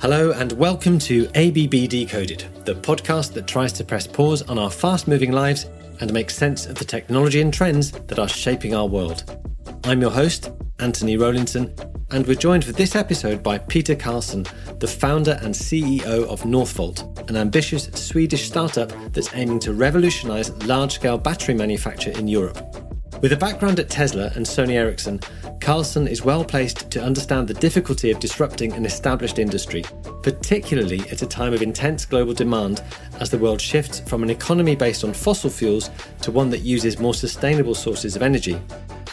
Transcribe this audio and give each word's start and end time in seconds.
Hello, 0.00 0.30
and 0.30 0.52
welcome 0.52 0.96
to 1.00 1.26
ABB 1.34 1.88
Decoded, 1.90 2.44
the 2.64 2.76
podcast 2.76 3.32
that 3.32 3.48
tries 3.48 3.72
to 3.72 3.84
press 3.84 4.06
pause 4.06 4.42
on 4.42 4.56
our 4.56 4.70
fast 4.70 5.08
moving 5.08 5.32
lives 5.32 5.66
and 5.98 6.12
make 6.12 6.30
sense 6.30 6.66
of 6.66 6.76
the 6.76 6.84
technology 6.84 7.40
and 7.40 7.52
trends 7.52 7.90
that 7.90 8.20
are 8.20 8.28
shaping 8.28 8.76
our 8.76 8.86
world. 8.86 9.36
I'm 9.82 10.00
your 10.00 10.12
host, 10.12 10.52
Anthony 10.78 11.16
Rowlinson, 11.16 11.76
and 12.12 12.24
we're 12.28 12.36
joined 12.36 12.64
for 12.64 12.70
this 12.70 12.94
episode 12.94 13.42
by 13.42 13.58
Peter 13.58 13.96
Carlsson, 13.96 14.46
the 14.78 14.86
founder 14.86 15.36
and 15.42 15.52
CEO 15.52 16.28
of 16.28 16.42
Northvolt, 16.42 17.28
an 17.28 17.36
ambitious 17.36 17.86
Swedish 17.94 18.46
startup 18.46 18.92
that's 19.12 19.34
aiming 19.34 19.58
to 19.58 19.72
revolutionize 19.72 20.50
large 20.64 20.94
scale 20.94 21.18
battery 21.18 21.54
manufacture 21.54 22.12
in 22.12 22.28
Europe. 22.28 22.88
With 23.20 23.32
a 23.32 23.36
background 23.36 23.80
at 23.80 23.90
Tesla 23.90 24.30
and 24.36 24.46
Sony 24.46 24.74
Ericsson, 24.74 25.18
Carlsson 25.58 26.08
is 26.08 26.24
well 26.24 26.44
placed 26.44 26.88
to 26.92 27.02
understand 27.02 27.48
the 27.48 27.54
difficulty 27.54 28.12
of 28.12 28.20
disrupting 28.20 28.72
an 28.72 28.86
established 28.86 29.40
industry, 29.40 29.84
particularly 30.22 31.00
at 31.10 31.22
a 31.22 31.26
time 31.26 31.52
of 31.52 31.62
intense 31.62 32.04
global 32.04 32.34
demand 32.34 32.82
as 33.20 33.30
the 33.30 33.38
world 33.38 33.60
shifts 33.60 34.00
from 34.00 34.22
an 34.22 34.30
economy 34.30 34.76
based 34.76 35.04
on 35.04 35.12
fossil 35.12 35.50
fuels 35.50 35.90
to 36.22 36.30
one 36.30 36.50
that 36.50 36.60
uses 36.60 36.98
more 36.98 37.14
sustainable 37.14 37.74
sources 37.74 38.16
of 38.16 38.22
energy. 38.22 38.60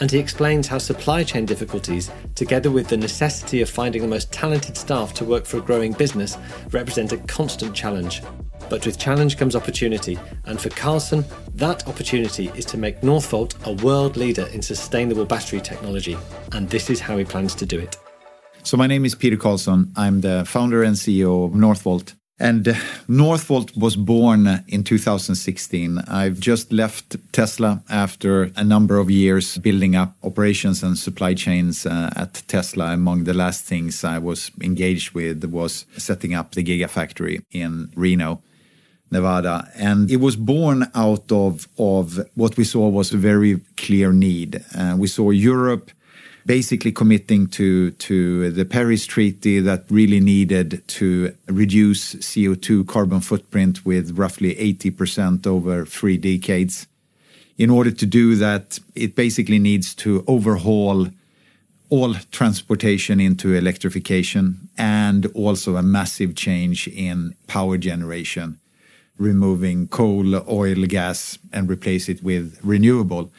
And 0.02 0.12
he 0.12 0.20
explains 0.20 0.68
how 0.68 0.78
supply 0.78 1.24
chain 1.24 1.46
difficulties, 1.46 2.12
together 2.36 2.70
with 2.70 2.90
the 2.90 2.98
necessity 2.98 3.62
of 3.62 3.70
finding 3.70 4.02
the 4.02 4.08
most 4.08 4.32
talented 4.32 4.76
staff 4.76 5.14
to 5.14 5.26
work 5.26 5.46
for 5.46 5.58
a 5.58 5.62
growing 5.62 5.94
business, 5.94 6.38
represent 6.72 7.14
a 7.14 7.18
constant 7.18 7.74
challenge. 7.74 8.22
But 8.70 8.86
with 8.86 9.00
challenge 9.00 9.38
comes 9.38 9.56
opportunity, 9.56 10.20
and 10.46 10.60
for 10.60 10.70
Carlsson, 10.70 11.24
that 11.54 11.88
opportunity 11.88 12.52
is 12.56 12.66
to 12.66 12.78
make 12.78 13.02
Northvolt 13.02 13.56
a 13.66 13.84
world 13.84 14.18
leader 14.18 14.48
in 14.48 14.62
sustainable 14.62 15.26
battery 15.26 15.62
technology. 15.62 16.18
And 16.52 16.70
this 16.70 16.90
is 16.90 17.00
how 17.00 17.18
he 17.18 17.24
plans 17.24 17.56
to 17.56 17.66
do 17.66 17.80
it. 17.80 17.96
So, 18.66 18.78
my 18.78 18.88
name 18.88 19.06
is 19.06 19.14
Peter 19.14 19.38
Carlsson. 19.38 19.92
I'm 19.96 20.22
the 20.22 20.44
founder 20.44 20.82
and 20.82 20.96
CEO 20.96 21.46
of 21.46 21.52
Northvolt. 21.52 22.16
And 22.40 22.68
uh, 22.68 22.74
Northvolt 23.08 23.78
was 23.78 23.96
born 23.96 24.64
in 24.68 24.84
2016. 24.84 26.00
I've 26.08 26.40
just 26.40 26.72
left 26.72 27.16
Tesla 27.32 27.84
after 27.92 28.50
a 28.56 28.64
number 28.64 28.98
of 28.98 29.12
years 29.12 29.60
building 29.60 29.96
up 29.96 30.16
operations 30.24 30.82
and 30.82 30.98
supply 30.98 31.36
chains 31.36 31.86
uh, 31.86 32.10
at 32.16 32.42
Tesla. 32.48 32.92
Among 32.94 33.26
the 33.26 33.36
last 33.36 33.66
things 33.66 34.04
I 34.04 34.18
was 34.18 34.50
engaged 34.60 35.14
with 35.14 35.46
was 35.46 35.86
setting 35.98 36.34
up 36.34 36.56
the 36.56 36.64
Gigafactory 36.64 37.44
in 37.52 37.92
Reno. 37.96 38.42
Nevada. 39.12 39.70
And 39.76 40.10
it 40.10 40.18
was 40.18 40.36
born 40.36 40.90
out 40.96 41.32
of, 41.32 41.68
of 41.78 42.20
what 42.34 42.58
we 42.58 42.64
saw 42.64 42.90
was 42.90 43.14
a 43.14 43.18
very 43.18 43.62
clear 43.78 44.12
need. 44.12 44.66
Uh, 44.76 44.96
we 44.98 45.08
saw 45.08 45.30
Europe 45.30 45.92
basically 46.46 46.92
committing 46.92 47.48
to, 47.48 47.92
to 47.92 48.52
the 48.52 48.66
Paris 48.66 49.06
Treaty 49.06 49.60
that 49.60 49.86
really 49.90 50.20
needed 50.20 50.88
to 50.88 51.36
reduce 51.48 52.16
CO2 52.16 52.88
carbon 52.88 53.20
footprint 53.20 53.86
with 53.86 54.18
roughly 54.18 54.54
80% 54.56 55.48
over 55.48 55.86
three 55.86 56.18
decades. 56.18 56.88
In 57.58 57.70
order 57.70 57.92
to 57.92 58.06
do 58.06 58.36
that, 58.36 58.80
it 58.96 59.16
basically 59.16 59.60
needs 59.60 59.96
to 59.96 60.24
overhaul 60.28 61.08
all 61.90 62.16
transportation 62.32 63.20
into 63.20 63.54
electrification 63.54 64.70
and 64.78 65.28
also 65.28 65.78
a 65.78 65.84
massive 65.84 66.36
change 66.36 66.88
in 66.88 67.36
power 67.48 67.78
generation 67.78 68.60
removing 69.18 69.88
coal, 69.88 70.36
oil, 70.50 70.86
gas, 70.88 71.38
and 71.54 71.70
replace 71.70 72.10
it 72.10 72.22
with 72.22 72.60
renewable. 72.64 73.32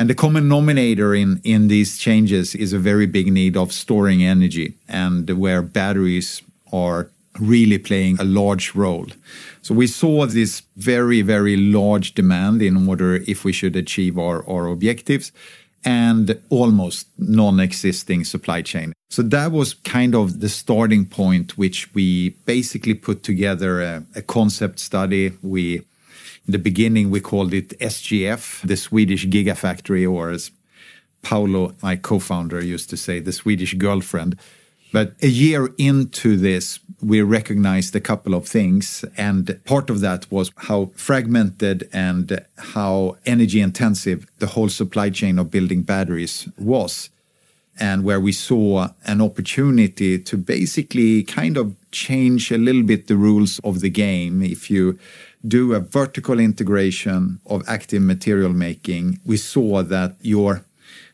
And 0.00 0.08
the 0.08 0.14
common 0.14 0.44
denominator 0.44 1.14
in, 1.14 1.42
in 1.44 1.68
these 1.68 1.98
changes 1.98 2.54
is 2.54 2.72
a 2.72 2.78
very 2.78 3.04
big 3.04 3.30
need 3.30 3.54
of 3.54 3.70
storing 3.70 4.24
energy 4.24 4.72
and 4.88 5.28
where 5.28 5.60
batteries 5.60 6.40
are 6.72 7.10
really 7.38 7.76
playing 7.76 8.18
a 8.18 8.24
large 8.24 8.74
role. 8.74 9.08
So 9.60 9.74
we 9.74 9.86
saw 9.86 10.24
this 10.24 10.62
very, 10.78 11.20
very 11.20 11.54
large 11.58 12.14
demand 12.14 12.62
in 12.62 12.88
order 12.88 13.16
if 13.16 13.44
we 13.44 13.52
should 13.52 13.76
achieve 13.76 14.18
our, 14.18 14.42
our 14.48 14.68
objectives 14.68 15.32
and 15.84 16.40
almost 16.48 17.06
non-existing 17.18 18.24
supply 18.24 18.62
chain. 18.62 18.94
So 19.10 19.20
that 19.20 19.52
was 19.52 19.74
kind 19.74 20.14
of 20.14 20.40
the 20.40 20.48
starting 20.48 21.04
point, 21.04 21.58
which 21.58 21.92
we 21.92 22.30
basically 22.46 22.94
put 22.94 23.22
together 23.22 23.82
a, 23.82 24.02
a 24.14 24.22
concept 24.22 24.78
study. 24.78 25.32
We, 25.42 25.82
in 26.46 26.52
the 26.52 26.58
beginning, 26.58 27.10
we 27.10 27.20
called 27.20 27.54
it 27.54 27.78
SGF, 27.78 28.66
the 28.66 28.76
Swedish 28.76 29.26
Gigafactory, 29.26 30.10
or 30.10 30.30
as 30.30 30.50
Paolo, 31.22 31.74
my 31.82 31.96
co-founder, 31.96 32.64
used 32.64 32.90
to 32.90 32.96
say, 32.96 33.20
the 33.20 33.32
Swedish 33.32 33.74
girlfriend. 33.74 34.38
But 34.92 35.14
a 35.22 35.28
year 35.28 35.70
into 35.78 36.36
this, 36.36 36.80
we 37.00 37.22
recognized 37.22 37.94
a 37.94 38.00
couple 38.00 38.34
of 38.34 38.48
things. 38.48 39.04
And 39.16 39.60
part 39.64 39.90
of 39.90 40.00
that 40.00 40.30
was 40.30 40.50
how 40.56 40.90
fragmented 40.96 41.88
and 41.92 42.44
how 42.58 43.16
energy 43.24 43.60
intensive 43.60 44.26
the 44.38 44.48
whole 44.48 44.68
supply 44.68 45.10
chain 45.10 45.38
of 45.38 45.50
building 45.50 45.82
batteries 45.82 46.48
was. 46.58 47.10
And 47.78 48.02
where 48.02 48.20
we 48.20 48.32
saw 48.32 48.88
an 49.06 49.20
opportunity 49.20 50.18
to 50.18 50.36
basically 50.36 51.22
kind 51.22 51.56
of 51.56 51.76
change 51.92 52.50
a 52.50 52.58
little 52.58 52.82
bit 52.82 53.06
the 53.06 53.16
rules 53.16 53.60
of 53.62 53.80
the 53.80 53.90
game. 53.90 54.42
If 54.42 54.70
you 54.70 54.98
do 55.46 55.74
a 55.74 55.80
vertical 55.80 56.38
integration 56.38 57.40
of 57.46 57.62
active 57.66 58.02
material 58.02 58.52
making, 58.52 59.20
we 59.24 59.36
saw 59.36 59.82
that 59.82 60.16
your 60.20 60.64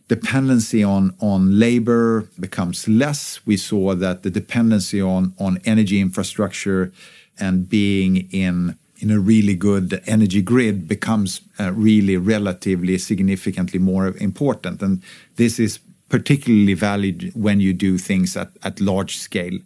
dependency 0.08 0.82
on, 0.84 1.14
on 1.20 1.58
labor 1.58 2.28
becomes 2.38 2.88
less. 2.88 3.44
We 3.46 3.56
saw 3.56 3.94
that 3.94 4.22
the 4.22 4.30
dependency 4.30 5.00
on, 5.00 5.34
on 5.38 5.58
energy 5.64 6.00
infrastructure 6.00 6.92
and 7.38 7.68
being 7.68 8.28
in, 8.30 8.76
in 8.98 9.10
a 9.10 9.18
really 9.18 9.54
good 9.54 10.02
energy 10.06 10.42
grid 10.42 10.88
becomes 10.88 11.40
uh, 11.58 11.72
really 11.72 12.16
relatively 12.16 12.98
significantly 12.98 13.78
more 13.78 14.16
important. 14.18 14.82
And 14.82 15.02
this 15.36 15.58
is 15.58 15.80
particularly 16.08 16.74
valid 16.74 17.32
when 17.34 17.60
you 17.60 17.72
do 17.72 17.98
things 17.98 18.36
at, 18.36 18.50
at 18.62 18.80
large 18.80 19.18
scale. 19.18 19.58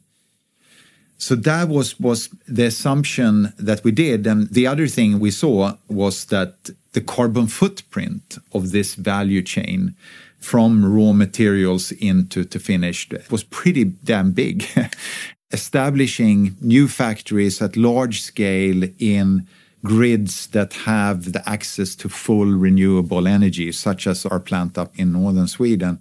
So 1.21 1.35
that 1.35 1.69
was, 1.69 2.01
was 2.01 2.31
the 2.49 2.65
assumption 2.65 3.53
that 3.59 3.85
we 3.85 3.93
did. 3.93 4.27
And 4.27 4.49
the 4.49 4.67
other 4.67 4.87
thing 4.87 5.21
we 5.21 5.31
saw 5.31 5.75
was 5.87 6.25
that 6.27 6.71
the 6.93 7.03
carbon 7.03 7.47
footprint 7.47 8.39
of 8.53 8.73
this 8.73 8.95
value 8.95 9.43
chain 9.43 9.95
from 10.39 10.83
raw 10.83 11.13
materials 11.13 11.93
into 11.93 12.45
to 12.45 12.59
finished 12.59 13.13
was 13.31 13.45
pretty 13.45 13.85
damn 13.85 14.33
big. 14.33 14.65
Establishing 15.53 16.57
new 16.63 16.89
factories 16.89 17.61
at 17.61 17.77
large 17.77 18.23
scale 18.23 18.85
in 18.99 19.47
grids 19.85 20.47
that 20.49 20.73
have 20.73 21.33
the 21.33 21.47
access 21.47 21.95
to 21.97 22.09
full 22.09 22.47
renewable 22.47 23.29
energy, 23.29 23.73
such 23.73 24.07
as 24.07 24.25
our 24.25 24.41
plant 24.41 24.79
up 24.79 24.99
in 24.99 25.13
northern 25.13 25.49
Sweden, 25.49 26.01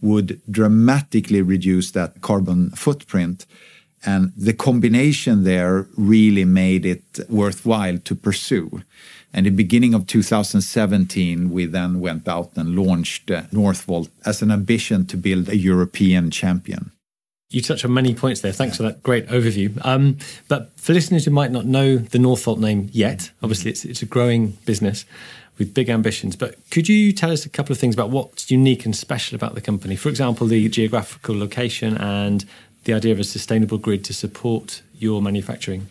would 0.00 0.40
dramatically 0.48 1.42
reduce 1.42 1.90
that 1.90 2.20
carbon 2.20 2.70
footprint. 2.70 3.46
And 4.04 4.32
the 4.36 4.54
combination 4.54 5.44
there 5.44 5.86
really 5.96 6.44
made 6.44 6.86
it 6.86 7.02
worthwhile 7.28 7.98
to 7.98 8.14
pursue. 8.14 8.82
And 9.32 9.46
in 9.46 9.54
the 9.54 9.62
beginning 9.62 9.94
of 9.94 10.06
2017, 10.06 11.50
we 11.50 11.66
then 11.66 12.00
went 12.00 12.26
out 12.26 12.50
and 12.56 12.76
launched 12.76 13.30
uh, 13.30 13.42
Northvolt 13.52 14.08
as 14.24 14.42
an 14.42 14.50
ambition 14.50 15.06
to 15.06 15.16
build 15.16 15.48
a 15.48 15.56
European 15.56 16.30
champion. 16.30 16.90
You 17.50 17.60
touched 17.60 17.84
on 17.84 17.92
many 17.92 18.14
points 18.14 18.40
there. 18.40 18.52
Thanks 18.52 18.76
for 18.76 18.84
that 18.84 19.02
great 19.02 19.26
overview. 19.28 19.84
Um, 19.84 20.18
but 20.48 20.70
for 20.76 20.92
listeners 20.92 21.24
who 21.24 21.32
might 21.32 21.50
not 21.50 21.66
know 21.66 21.96
the 21.96 22.18
Northvolt 22.18 22.58
name 22.58 22.88
yet, 22.92 23.30
obviously 23.42 23.70
it's, 23.70 23.84
it's 23.84 24.02
a 24.02 24.06
growing 24.06 24.50
business 24.66 25.04
with 25.58 25.74
big 25.74 25.88
ambitions. 25.88 26.36
But 26.36 26.56
could 26.70 26.88
you 26.88 27.12
tell 27.12 27.30
us 27.30 27.44
a 27.44 27.48
couple 27.48 27.72
of 27.72 27.78
things 27.78 27.94
about 27.94 28.10
what's 28.10 28.50
unique 28.50 28.84
and 28.84 28.96
special 28.96 29.36
about 29.36 29.54
the 29.54 29.60
company? 29.60 29.94
For 29.94 30.08
example, 30.08 30.46
the 30.46 30.68
geographical 30.68 31.38
location 31.38 31.96
and 31.98 32.44
the 32.84 32.94
idea 32.94 33.12
of 33.12 33.20
a 33.20 33.24
sustainable 33.24 33.78
grid 33.78 34.04
to 34.04 34.14
support 34.14 34.82
your 34.98 35.22
manufacturing. 35.22 35.88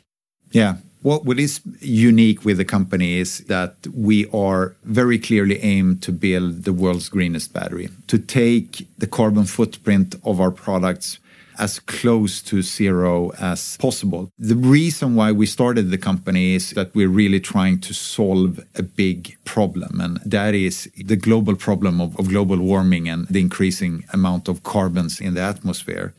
Yeah, 0.51 0.77
what, 1.01 1.23
what 1.23 1.39
is 1.39 1.61
unique 1.79 2.43
with 2.43 2.57
the 2.57 2.65
company 2.65 3.19
is 3.19 3.39
that 3.45 3.75
we 3.93 4.27
are 4.31 4.75
very 4.83 5.17
clearly 5.17 5.59
aimed 5.61 6.01
to 6.03 6.11
build 6.11 6.63
the 6.63 6.73
world's 6.73 7.07
greenest 7.07 7.53
battery, 7.53 7.89
to 8.07 8.17
take 8.17 8.85
the 8.97 9.07
carbon 9.07 9.45
footprint 9.45 10.15
of 10.25 10.41
our 10.41 10.51
products 10.51 11.19
as 11.57 11.79
close 11.79 12.41
to 12.41 12.61
zero 12.61 13.31
as 13.39 13.77
possible. 13.77 14.31
The 14.39 14.55
reason 14.55 15.15
why 15.15 15.33
we 15.33 15.45
started 15.45 15.91
the 15.91 15.97
company 15.97 16.55
is 16.55 16.71
that 16.71 16.95
we're 16.95 17.09
really 17.09 17.41
trying 17.41 17.79
to 17.81 17.93
solve 17.93 18.61
a 18.75 18.83
big 18.83 19.37
problem, 19.43 19.99
and 19.99 20.17
that 20.25 20.55
is 20.55 20.89
the 20.95 21.17
global 21.17 21.55
problem 21.55 21.99
of, 21.99 22.17
of 22.17 22.29
global 22.29 22.57
warming 22.57 23.09
and 23.09 23.27
the 23.27 23.41
increasing 23.41 24.05
amount 24.13 24.47
of 24.47 24.63
carbons 24.63 25.19
in 25.19 25.33
the 25.33 25.41
atmosphere. 25.41 26.13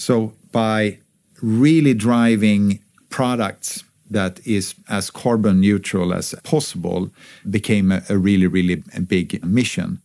So, 0.00 0.32
by 0.50 0.96
really 1.42 1.92
driving 1.92 2.78
products 3.10 3.84
that 4.10 4.40
is 4.46 4.74
as 4.88 5.10
carbon 5.10 5.60
neutral 5.60 6.14
as 6.14 6.34
possible 6.42 7.10
became 7.50 7.92
a, 7.92 8.02
a 8.08 8.16
really, 8.16 8.46
really 8.46 8.76
big 9.06 9.44
mission. 9.44 10.00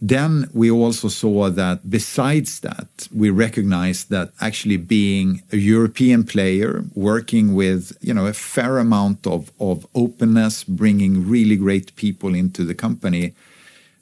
Then 0.00 0.48
we 0.54 0.70
also 0.70 1.08
saw 1.08 1.50
that 1.50 1.90
besides 1.90 2.60
that, 2.60 2.88
we 3.14 3.28
recognized 3.28 4.08
that 4.08 4.32
actually 4.40 4.78
being 4.78 5.42
a 5.52 5.58
European 5.58 6.24
player, 6.24 6.82
working 6.94 7.54
with 7.54 7.92
you 8.00 8.14
know 8.14 8.26
a 8.26 8.32
fair 8.32 8.78
amount 8.78 9.26
of, 9.26 9.52
of 9.60 9.86
openness, 9.94 10.64
bringing 10.64 11.28
really 11.28 11.56
great 11.56 11.94
people 11.96 12.34
into 12.34 12.64
the 12.64 12.74
company, 12.74 13.34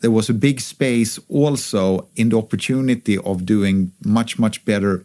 there 0.03 0.13
was 0.13 0.31
a 0.31 0.35
big 0.49 0.61
space 0.61 1.19
also 1.29 2.07
in 2.15 2.29
the 2.29 2.39
opportunity 2.39 3.19
of 3.19 3.45
doing 3.45 3.91
much, 4.05 4.39
much 4.39 4.65
better 4.65 5.05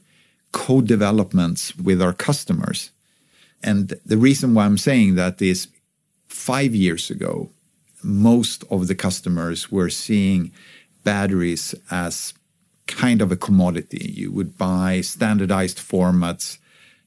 co-developments 0.52 1.76
with 1.78 2.02
our 2.02 2.14
customers. 2.14 2.92
And 3.64 3.94
the 4.06 4.18
reason 4.18 4.54
why 4.54 4.66
I'm 4.66 4.78
saying 4.78 5.16
that 5.16 5.42
is 5.42 5.68
five 6.28 6.76
years 6.76 7.10
ago, 7.10 7.50
most 8.04 8.64
of 8.70 8.88
the 8.88 8.96
customers 8.96 9.72
were 9.72 9.90
seeing 9.90 10.52
batteries 11.04 11.74
as 11.90 12.34
kind 12.86 13.22
of 13.22 13.32
a 13.32 13.36
commodity. 13.36 14.12
You 14.16 14.32
would 14.32 14.58
buy 14.58 15.02
standardized 15.02 15.78
formats. 15.78 16.58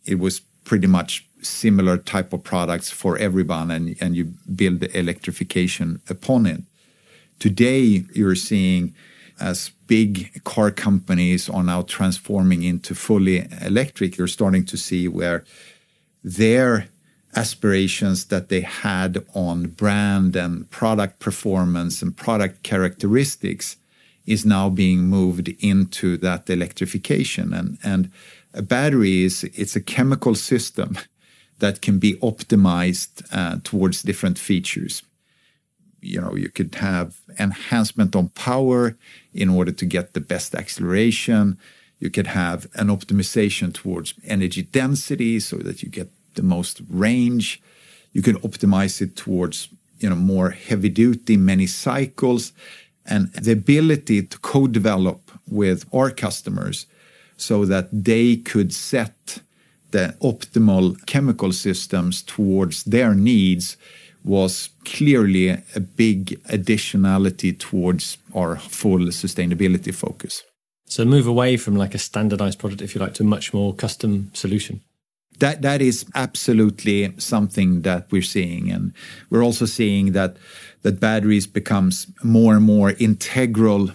It 0.04 0.18
was 0.18 0.40
pretty 0.64 0.86
much 0.86 1.26
similar 1.42 1.96
type 1.96 2.32
of 2.32 2.44
products 2.44 2.90
for 2.90 3.16
everyone, 3.16 3.70
and, 3.70 3.96
and 4.00 4.14
you 4.14 4.34
build 4.54 4.80
the 4.80 4.98
electrification 4.98 6.00
upon 6.08 6.46
it. 6.46 6.62
Today, 7.38 8.04
you're 8.14 8.34
seeing 8.34 8.94
as 9.40 9.70
big 9.86 10.42
car 10.44 10.70
companies 10.70 11.48
are 11.48 11.62
now 11.62 11.82
transforming 11.82 12.62
into 12.62 12.94
fully 12.94 13.46
electric, 13.62 14.16
you're 14.16 14.26
starting 14.26 14.64
to 14.66 14.76
see 14.76 15.08
where 15.08 15.44
their 16.22 16.88
aspirations 17.34 18.26
that 18.26 18.48
they 18.48 18.60
had 18.60 19.24
on 19.34 19.68
brand 19.68 20.36
and 20.36 20.68
product 20.70 21.18
performance 21.20 22.02
and 22.02 22.16
product 22.16 22.62
characteristics 22.62 23.76
is 24.26 24.44
now 24.44 24.68
being 24.68 25.04
moved 25.04 25.48
into 25.60 26.16
that 26.18 26.50
electrification. 26.50 27.54
And 27.54 27.78
and 27.82 28.10
a 28.52 28.62
battery 28.62 29.24
is 29.24 29.44
it's 29.44 29.76
a 29.76 29.80
chemical 29.80 30.34
system 30.34 30.98
that 31.60 31.80
can 31.82 31.98
be 31.98 32.14
optimized 32.14 33.22
uh, 33.32 33.58
towards 33.62 34.02
different 34.02 34.38
features 34.38 35.02
you 36.02 36.20
know 36.20 36.34
you 36.34 36.48
could 36.48 36.74
have 36.76 37.18
enhancement 37.38 38.16
on 38.16 38.28
power 38.30 38.96
in 39.34 39.48
order 39.48 39.72
to 39.72 39.86
get 39.86 40.12
the 40.12 40.20
best 40.20 40.54
acceleration 40.54 41.58
you 42.00 42.10
could 42.10 42.28
have 42.28 42.66
an 42.74 42.88
optimization 42.88 43.72
towards 43.72 44.14
energy 44.24 44.62
density 44.62 45.38
so 45.38 45.56
that 45.56 45.82
you 45.82 45.88
get 45.90 46.08
the 46.34 46.42
most 46.42 46.80
range. 46.88 47.62
You 48.12 48.22
can 48.22 48.36
optimize 48.36 49.00
it 49.00 49.14
towards 49.14 49.68
you 49.98 50.08
know 50.08 50.16
more 50.16 50.50
heavy 50.50 50.88
duty, 50.88 51.36
many 51.36 51.66
cycles, 51.66 52.52
and 53.04 53.32
the 53.34 53.52
ability 53.52 54.22
to 54.22 54.38
co-develop 54.38 55.30
with 55.48 55.84
our 55.94 56.10
customers 56.10 56.86
so 57.36 57.64
that 57.66 57.88
they 57.92 58.36
could 58.36 58.72
set 58.72 59.40
the 59.90 60.16
optimal 60.22 60.84
chemical 61.06 61.52
systems 61.52 62.22
towards 62.22 62.84
their 62.84 63.14
needs 63.14 63.76
was 64.24 64.70
clearly 64.84 65.48
a 65.48 65.80
big 65.80 66.42
additionality 66.44 67.58
towards 67.58 68.18
our 68.34 68.56
full 68.56 69.00
sustainability 69.08 69.94
focus. 69.94 70.42
So 70.86 71.04
move 71.04 71.26
away 71.26 71.56
from 71.56 71.76
like 71.76 71.94
a 71.94 71.98
standardized 71.98 72.58
product, 72.58 72.82
if 72.82 72.94
you 72.94 73.00
like, 73.00 73.14
to 73.14 73.22
a 73.22 73.26
much 73.26 73.54
more 73.54 73.74
custom 73.74 74.30
solution 74.34 74.80
that 75.40 75.62
that 75.62 75.82
is 75.82 76.06
absolutely 76.14 77.12
something 77.18 77.82
that 77.82 78.06
we're 78.10 78.22
seeing 78.22 78.70
and 78.70 78.92
we're 79.30 79.42
also 79.42 79.66
seeing 79.66 80.12
that 80.12 80.36
that 80.82 81.00
batteries 81.00 81.46
becomes 81.46 82.06
more 82.22 82.56
and 82.56 82.64
more 82.64 82.92
integral 82.98 83.90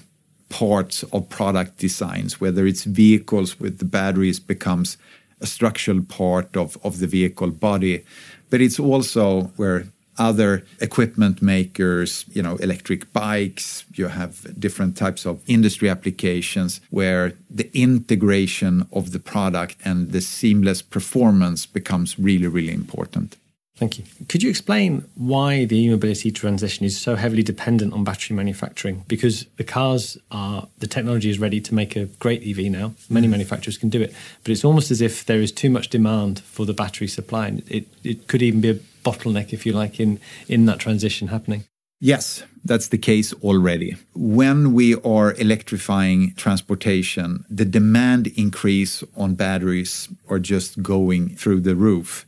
parts 0.50 1.04
of 1.14 1.30
product 1.30 1.78
designs 1.78 2.42
whether 2.42 2.66
it's 2.66 2.84
vehicles 2.84 3.60
with 3.60 3.78
the 3.78 3.86
batteries 3.86 4.40
becomes 4.40 4.98
a 5.42 5.46
structural 5.46 6.02
part 6.02 6.56
of, 6.58 6.78
of 6.84 7.00
the 7.00 7.08
vehicle 7.08 7.52
body 7.52 8.04
but 8.50 8.62
it's 8.62 8.80
also 8.80 9.44
where 9.56 9.88
other 10.18 10.64
equipment 10.80 11.42
makers, 11.42 12.26
you 12.32 12.42
know, 12.42 12.56
electric 12.58 13.12
bikes, 13.14 13.86
you 13.94 14.08
have 14.08 14.60
different 14.60 14.96
types 14.98 15.26
of 15.26 15.42
industry 15.48 15.90
applications 15.90 16.82
where 16.90 17.34
the 17.50 17.70
integration 17.74 18.88
of 18.92 19.12
the 19.12 19.20
product 19.20 19.78
and 19.84 20.12
the 20.12 20.22
seamless 20.22 20.82
performance 20.82 21.66
becomes 21.66 22.18
really, 22.18 22.48
really 22.48 22.74
important. 22.74 23.38
Thank 23.78 23.98
you. 23.98 24.06
Could 24.30 24.42
you 24.42 24.50
explain 24.50 25.04
why 25.16 25.66
the 25.66 25.78
e-mobility 25.78 26.32
transition 26.32 26.86
is 26.86 26.98
so 26.98 27.16
heavily 27.16 27.44
dependent 27.44 27.94
on 27.94 28.06
battery 28.06 28.34
manufacturing? 28.34 29.04
Because 29.10 29.46
the 29.58 29.66
cars 29.66 30.18
are 30.32 30.70
the 30.80 30.88
technology 30.88 31.30
is 31.30 31.40
ready 31.40 31.60
to 31.60 31.76
make 31.76 31.98
a 31.98 32.06
great 32.06 32.42
EV 32.48 32.72
now. 32.72 32.94
Many 33.10 33.28
mm. 33.28 33.32
manufacturers 33.32 33.78
can 33.78 33.90
do 33.90 34.02
it, 34.02 34.14
but 34.44 34.52
it's 34.52 34.64
almost 34.64 34.92
as 34.92 35.02
if 35.02 35.26
there 35.26 35.42
is 35.42 35.52
too 35.52 35.70
much 35.70 35.90
demand 35.90 36.40
for 36.40 36.66
the 36.66 36.74
battery 36.74 37.08
supply, 37.08 37.48
and 37.48 37.64
it 37.70 37.88
it 38.04 38.28
could 38.28 38.42
even 38.42 38.62
be 38.62 38.70
a 38.70 38.80
bottleneck, 39.04 39.52
if 39.52 39.66
you 39.66 39.74
like, 39.74 40.00
in 40.00 40.20
in 40.48 40.66
that 40.68 40.80
transition 40.80 41.28
happening. 41.28 41.66
Yes, 42.00 42.44
that's 42.64 42.90
the 42.90 42.98
case 42.98 43.34
already. 43.44 43.98
When 44.14 44.74
we 44.74 44.96
are 44.96 45.34
electrifying 45.34 46.34
transportation, 46.36 47.46
the 47.50 47.66
demand 47.66 48.28
increase 48.36 49.04
on 49.18 49.36
batteries 49.36 50.10
are 50.30 50.40
just 50.40 50.82
going 50.82 51.36
through 51.36 51.62
the 51.62 51.76
roof 51.76 52.26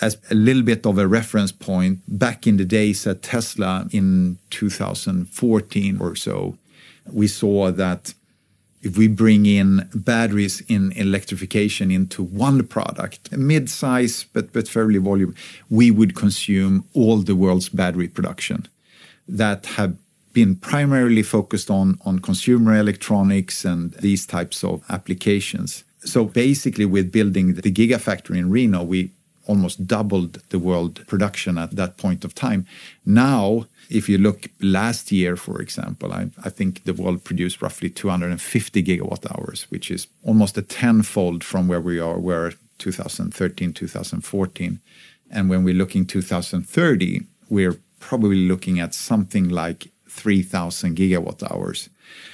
as 0.00 0.16
a 0.30 0.34
little 0.34 0.62
bit 0.62 0.86
of 0.86 0.98
a 0.98 1.06
reference 1.06 1.52
point, 1.52 2.00
back 2.06 2.46
in 2.46 2.56
the 2.56 2.64
days 2.64 3.06
at 3.06 3.22
Tesla 3.22 3.86
in 3.90 4.38
2014 4.50 6.00
or 6.00 6.16
so, 6.16 6.56
we 7.12 7.28
saw 7.28 7.70
that 7.70 8.14
if 8.82 8.98
we 8.98 9.08
bring 9.08 9.46
in 9.46 9.88
batteries 9.94 10.60
in 10.68 10.92
electrification 10.92 11.90
into 11.90 12.22
one 12.22 12.66
product, 12.66 13.32
mid-size 13.32 14.26
but, 14.32 14.52
but 14.52 14.68
fairly 14.68 14.98
volume, 14.98 15.34
we 15.70 15.90
would 15.90 16.14
consume 16.14 16.84
all 16.92 17.16
the 17.16 17.34
world's 17.34 17.70
battery 17.70 18.08
production 18.08 18.68
that 19.26 19.64
have 19.66 19.96
been 20.34 20.56
primarily 20.56 21.22
focused 21.22 21.70
on, 21.70 21.98
on 22.04 22.18
consumer 22.18 22.76
electronics 22.76 23.64
and 23.64 23.92
these 23.94 24.26
types 24.26 24.62
of 24.62 24.82
applications. 24.90 25.84
So 26.00 26.26
basically, 26.26 26.84
with 26.84 27.10
building 27.10 27.54
the 27.54 27.72
Gigafactory 27.72 28.36
in 28.36 28.50
Reno, 28.50 28.82
we 28.82 29.12
almost 29.46 29.86
doubled 29.86 30.42
the 30.50 30.58
world 30.58 31.06
production 31.06 31.58
at 31.58 31.72
that 31.72 31.96
point 31.96 32.24
of 32.24 32.34
time. 32.34 32.66
Now, 33.04 33.66
if 33.90 34.08
you 34.08 34.18
look 34.18 34.48
last 34.60 35.12
year, 35.12 35.36
for 35.36 35.60
example, 35.60 36.12
I, 36.12 36.30
I, 36.42 36.50
think 36.50 36.84
the 36.84 36.94
world 36.94 37.24
produced 37.24 37.60
roughly 37.60 37.90
250 37.90 38.82
gigawatt 38.82 39.30
hours, 39.30 39.66
which 39.70 39.90
is 39.90 40.06
almost 40.22 40.56
a 40.56 40.62
tenfold 40.62 41.44
from 41.44 41.68
where 41.68 41.80
we 41.80 41.98
are, 41.98 42.18
where 42.18 42.52
2013, 42.78 43.72
2014. 43.72 44.80
And 45.30 45.48
when 45.48 45.64
we're 45.64 45.74
looking 45.74 46.06
2030, 46.06 47.22
we're 47.48 47.76
probably 48.00 48.46
looking 48.48 48.80
at 48.80 48.94
something 48.94 49.48
like 49.48 49.88
3,000 50.08 50.96
gigawatt 50.96 51.42
hours. 51.50 51.88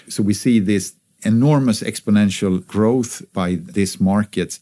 So 0.08 0.22
we 0.22 0.34
see 0.34 0.58
this 0.58 0.94
enormous 1.22 1.82
exponential 1.82 2.66
growth 2.66 3.22
by 3.32 3.56
this 3.56 4.00
market. 4.00 4.58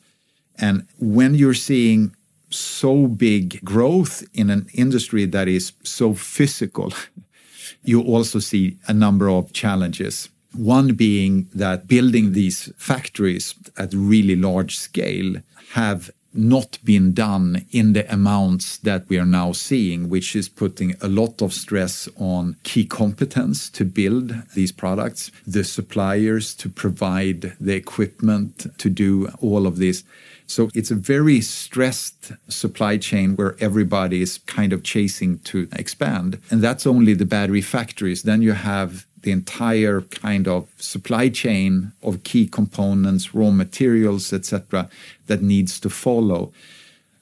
And 0.58 0.86
when 0.98 1.34
you're 1.34 1.54
seeing 1.54 2.14
so 2.50 3.06
big 3.06 3.62
growth 3.64 4.24
in 4.34 4.50
an 4.50 4.68
industry 4.72 5.26
that 5.26 5.48
is 5.48 5.72
so 5.82 6.14
physical, 6.14 6.92
you 7.82 8.02
also 8.02 8.38
see 8.38 8.76
a 8.86 8.92
number 8.92 9.28
of 9.28 9.52
challenges. 9.52 10.28
One 10.54 10.94
being 10.94 11.48
that 11.54 11.86
building 11.86 12.32
these 12.32 12.72
factories 12.76 13.54
at 13.76 13.92
really 13.92 14.36
large 14.36 14.78
scale 14.78 15.36
have 15.72 16.10
not 16.34 16.78
been 16.84 17.12
done 17.12 17.64
in 17.70 17.94
the 17.94 18.10
amounts 18.12 18.78
that 18.78 19.08
we 19.08 19.18
are 19.18 19.26
now 19.26 19.52
seeing, 19.52 20.08
which 20.08 20.36
is 20.36 20.48
putting 20.48 20.94
a 21.00 21.08
lot 21.08 21.42
of 21.42 21.52
stress 21.52 22.08
on 22.16 22.56
key 22.62 22.84
competence 22.84 23.70
to 23.70 23.84
build 23.84 24.34
these 24.54 24.72
products, 24.72 25.30
the 25.46 25.64
suppliers 25.64 26.54
to 26.54 26.68
provide 26.68 27.56
the 27.60 27.74
equipment 27.74 28.66
to 28.78 28.90
do 28.90 29.28
all 29.40 29.66
of 29.66 29.78
this. 29.78 30.04
So 30.48 30.70
it's 30.74 30.90
a 30.90 30.94
very 30.94 31.42
stressed 31.42 32.32
supply 32.48 32.96
chain 32.96 33.36
where 33.36 33.54
everybody 33.60 34.22
is 34.22 34.38
kind 34.46 34.72
of 34.72 34.82
chasing 34.82 35.38
to 35.40 35.68
expand. 35.72 36.40
And 36.50 36.62
that's 36.62 36.86
only 36.86 37.12
the 37.12 37.26
battery 37.26 37.60
factories. 37.60 38.22
Then 38.22 38.40
you 38.40 38.52
have 38.52 39.06
the 39.20 39.30
entire 39.30 40.00
kind 40.00 40.48
of 40.48 40.66
supply 40.78 41.28
chain 41.28 41.92
of 42.02 42.24
key 42.24 42.46
components, 42.46 43.34
raw 43.34 43.50
materials, 43.50 44.32
etc., 44.32 44.88
that 45.26 45.42
needs 45.42 45.78
to 45.80 45.90
follow. 45.90 46.50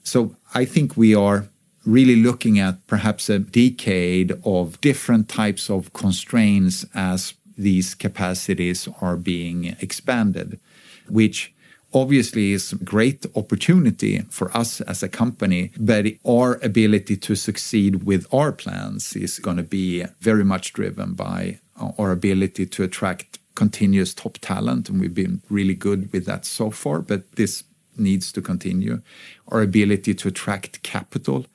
So 0.04 0.36
I 0.54 0.64
think 0.64 0.96
we 0.96 1.12
are 1.12 1.48
really 1.84 2.16
looking 2.16 2.60
at 2.60 2.86
perhaps 2.86 3.28
a 3.28 3.40
decade 3.40 4.40
of 4.44 4.80
different 4.80 5.28
types 5.28 5.68
of 5.68 5.92
constraints 5.92 6.86
as 6.94 7.34
these 7.58 7.94
capacities 7.96 8.88
are 9.00 9.16
being 9.16 9.76
expanded, 9.80 10.60
which 11.08 11.52
obviously 11.92 12.52
is 12.52 12.72
a 12.72 12.76
great 12.76 13.24
opportunity 13.34 14.20
for 14.30 14.54
us 14.56 14.80
as 14.82 15.02
a 15.02 15.08
company, 15.08 15.72
but 15.78 16.06
our 16.26 16.58
ability 16.62 17.16
to 17.16 17.34
succeed 17.34 18.04
with 18.04 18.26
our 18.32 18.52
plans 18.52 19.14
is 19.14 19.38
going 19.38 19.56
to 19.56 19.62
be 19.62 20.04
very 20.20 20.44
much 20.44 20.72
driven 20.72 21.14
by 21.14 21.58
our 21.98 22.10
ability 22.12 22.66
to 22.66 22.82
attract 22.82 23.38
continuous 23.54 24.14
top 24.14 24.38
talent, 24.38 24.88
and 24.88 25.00
we've 25.00 25.14
been 25.14 25.40
really 25.48 25.74
good 25.74 26.12
with 26.12 26.26
that 26.26 26.44
so 26.44 26.70
far, 26.70 27.00
but 27.00 27.32
this 27.36 27.64
needs 27.96 28.30
to 28.32 28.42
continue. 28.42 29.00
Our 29.48 29.62
ability 29.62 30.14
to 30.14 30.28
attract 30.28 30.82
capital. 30.82 31.46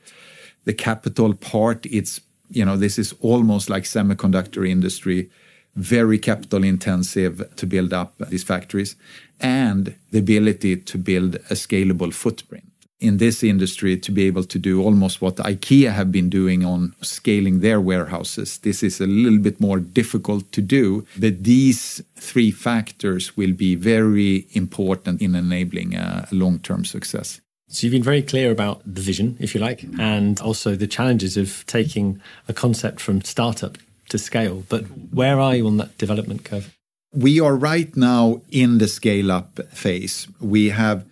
The 0.66 0.74
capital 0.74 1.34
part, 1.34 1.86
it's, 1.86 2.22
you 2.50 2.66
know, 2.66 2.78
this 2.78 2.98
is 2.98 3.14
almost 3.22 3.70
like 3.70 3.84
semiconductor 3.84 4.68
industry, 4.68 5.30
very 5.75 6.20
capital 6.20 6.63
intensive 6.63 7.56
to 7.56 7.66
build 7.66 7.94
up 7.94 8.13
these 8.30 8.44
factories, 8.44 8.96
and 9.40 9.96
the 10.12 10.20
ability 10.20 10.78
to 10.78 10.98
build 10.98 11.36
a 11.36 11.56
scalable 11.56 12.13
footprint 12.13 12.66
in 13.00 13.18
this 13.18 13.44
industry 13.44 13.98
to 13.98 14.12
be 14.12 14.28
able 14.28 14.44
to 14.44 14.60
do 14.60 14.84
almost 14.84 15.22
what 15.22 15.38
IKEA 15.38 15.92
have 15.92 16.12
been 16.12 16.30
doing 16.30 16.63
on 16.63 16.94
scaling 17.01 17.60
their 17.62 17.82
warehouses. 17.82 18.60
This 18.60 18.84
is 18.84 19.01
a 19.01 19.08
little 19.08 19.40
bit 19.40 19.60
more 19.60 19.80
difficult 19.80 20.51
to 20.51 20.62
do, 20.62 21.06
but 21.18 21.44
these 21.44 22.04
three 22.16 22.51
factors 22.51 23.36
will 23.36 23.54
be 23.54 23.74
very 23.74 24.46
important 24.51 25.20
in 25.20 25.34
enabling 25.34 25.96
a 25.96 26.28
long-term 26.32 26.86
success. 26.86 27.42
So 27.70 27.88
you've 27.88 27.94
been 27.94 28.04
very 28.04 28.22
clear 28.22 28.51
about 28.51 28.82
the 28.86 29.01
vision, 29.01 29.36
if 29.40 29.56
you 29.56 29.62
like, 29.62 29.84
and 29.98 30.40
also 30.40 30.75
the 30.75 30.88
challenges 30.88 31.38
of 31.38 31.66
taking 31.66 32.22
a 32.48 32.54
concept 32.54 33.00
from 33.00 33.22
startup 33.22 33.78
to 34.12 34.18
scale. 34.18 34.63
But 34.70 34.84
where 35.12 35.39
are 35.39 35.56
you 35.56 35.68
on 35.68 35.77
that 35.77 35.98
development 35.98 36.46
curve? 36.46 36.75
We 37.13 37.41
are 37.41 37.56
right 37.56 37.96
now 37.98 38.41
in 38.51 38.77
the 38.77 38.88
scale 38.88 39.32
up 39.32 39.60
phase. 39.74 40.27
We 40.39 40.70
have 40.70 41.06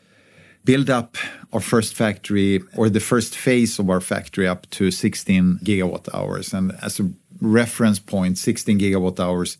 built 0.63 0.89
up 0.89 1.17
our 1.51 1.59
first 1.59 1.95
factory 1.95 2.61
or 2.75 2.89
the 2.89 2.99
first 2.99 3.35
phase 3.35 3.79
of 3.79 3.89
our 3.89 4.01
factory 4.01 4.47
up 4.47 4.69
to 4.71 4.91
16 4.91 5.59
gigawatt 5.63 6.13
hours. 6.13 6.53
And 6.53 6.73
as 6.81 6.99
a 6.99 7.11
reference 7.41 7.99
point, 7.99 8.37
16 8.37 8.79
gigawatt 8.79 9.19
hours 9.19 9.57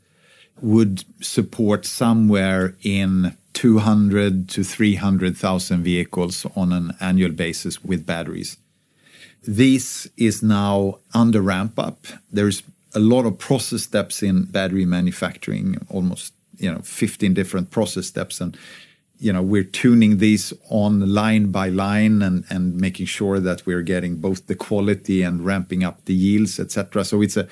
would 0.61 1.03
support 1.21 1.85
somewhere 1.85 2.75
in 2.83 3.35
200 3.53 4.47
to 4.49 4.63
300,000 4.63 5.83
vehicles 5.83 6.45
on 6.55 6.71
an 6.71 6.95
annual 6.99 7.31
basis 7.31 7.83
with 7.83 8.05
batteries. 8.05 8.57
This 9.47 10.07
is 10.17 10.43
now 10.43 10.99
under 11.13 11.41
ramp 11.41 11.79
up. 11.79 12.05
There's 12.31 12.61
a 12.93 12.99
lot 12.99 13.25
of 13.25 13.37
process 13.37 13.83
steps 13.83 14.23
in 14.23 14.45
battery 14.45 14.85
manufacturing, 14.85 15.77
almost 15.89 16.33
you 16.57 16.71
know 16.71 16.79
15 16.79 17.33
different 17.33 17.71
process 17.71 18.07
steps. 18.07 18.41
And 18.41 18.57
you 19.19 19.33
know 19.33 19.41
we're 19.41 19.63
tuning 19.63 20.17
these 20.17 20.53
on 20.69 21.13
line 21.13 21.51
by 21.51 21.69
line 21.69 22.21
and 22.21 22.45
and 22.49 22.75
making 22.79 23.05
sure 23.05 23.39
that 23.39 23.65
we're 23.65 23.81
getting 23.81 24.15
both 24.15 24.47
the 24.47 24.55
quality 24.55 25.23
and 25.23 25.45
ramping 25.45 25.83
up 25.83 26.05
the 26.05 26.13
yields 26.13 26.57
etc 26.57 27.03
so 27.03 27.21
it's 27.21 27.35
a 27.35 27.45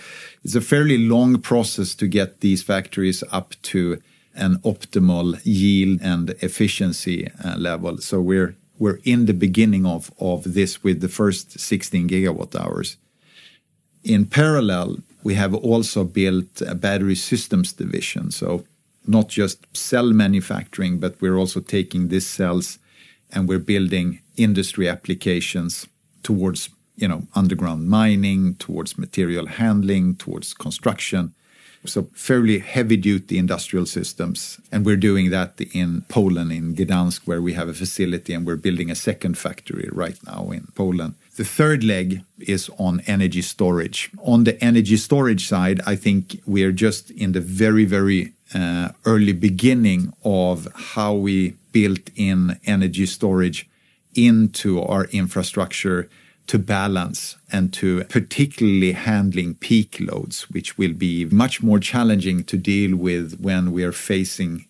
it's 0.45 0.55
a 0.55 0.61
fairly 0.61 0.97
long 0.97 1.41
process 1.41 1.93
to 1.93 2.07
get 2.07 2.39
these 2.39 2.63
factories 2.63 3.21
up 3.33 3.53
to 3.63 4.01
an 4.37 4.59
optimal 4.59 5.39
yield 5.43 5.99
and 6.01 6.29
efficiency 6.41 7.29
uh, 7.43 7.57
level. 7.57 7.97
So 7.97 8.21
we're 8.21 8.55
we're 8.79 8.99
in 9.03 9.25
the 9.25 9.33
beginning 9.33 9.85
of 9.85 10.11
of 10.19 10.53
this 10.53 10.83
with 10.83 11.01
the 11.01 11.09
first 11.09 11.59
16 11.59 12.07
gigawatt 12.07 12.55
hours. 12.55 12.97
In 14.03 14.25
parallel 14.25 14.97
we 15.27 15.35
have 15.35 15.53
also 15.53 16.03
built 16.05 16.61
a 16.61 16.75
battery 16.75 17.15
systems 17.15 17.73
division 17.73 18.31
so 18.31 18.63
not 19.07 19.29
just 19.29 19.65
cell 19.75 20.11
manufacturing, 20.11 20.99
but 20.99 21.19
we're 21.21 21.37
also 21.37 21.59
taking 21.61 22.09
these 22.09 22.27
cells 22.27 22.77
and 23.31 23.47
we're 23.47 23.59
building 23.59 24.19
industry 24.35 24.87
applications 24.87 25.87
towards 26.23 26.69
you 26.95 27.07
know 27.07 27.21
underground 27.35 27.87
mining, 27.89 28.55
towards 28.55 28.97
material 28.97 29.45
handling, 29.45 30.15
towards 30.15 30.53
construction. 30.53 31.33
So 31.85 32.09
fairly 32.13 32.59
heavy 32.59 32.97
duty 32.97 33.37
industrial 33.37 33.85
systems. 33.85 34.59
And 34.71 34.85
we're 34.85 34.97
doing 34.97 35.29
that 35.31 35.59
in 35.73 36.01
Poland, 36.09 36.51
in 36.51 36.75
Gdansk, 36.75 37.21
where 37.25 37.41
we 37.41 37.53
have 37.53 37.69
a 37.69 37.73
facility 37.73 38.33
and 38.33 38.45
we're 38.45 38.57
building 38.57 38.91
a 38.91 38.95
second 38.95 39.37
factory 39.37 39.89
right 39.91 40.17
now 40.25 40.49
in 40.51 40.67
Poland. 40.75 41.15
The 41.37 41.45
third 41.45 41.83
leg 41.83 42.23
is 42.39 42.69
on 42.77 43.01
energy 43.05 43.41
storage. 43.41 44.09
On 44.23 44.43
the 44.43 44.61
energy 44.63 44.97
storage 44.97 45.47
side, 45.47 45.81
I 45.85 45.95
think 45.95 46.41
we're 46.45 46.71
just 46.71 47.11
in 47.11 47.33
the 47.33 47.41
very, 47.41 47.85
very 47.85 48.33
uh, 48.53 48.89
early 49.05 49.33
beginning 49.33 50.13
of 50.23 50.67
how 50.73 51.13
we 51.13 51.53
built 51.71 52.09
in 52.15 52.59
energy 52.65 53.05
storage 53.05 53.69
into 54.15 54.81
our 54.81 55.05
infrastructure 55.05 56.09
to 56.47 56.57
balance 56.57 57.37
and 57.51 57.73
to 57.73 58.03
particularly 58.05 58.93
handling 58.93 59.55
peak 59.55 59.97
loads, 59.99 60.49
which 60.49 60.77
will 60.77 60.93
be 60.93 61.25
much 61.25 61.61
more 61.61 61.79
challenging 61.79 62.43
to 62.45 62.57
deal 62.57 62.95
with 62.95 63.39
when 63.39 63.71
we 63.71 63.83
are 63.83 63.91
facing 63.91 64.65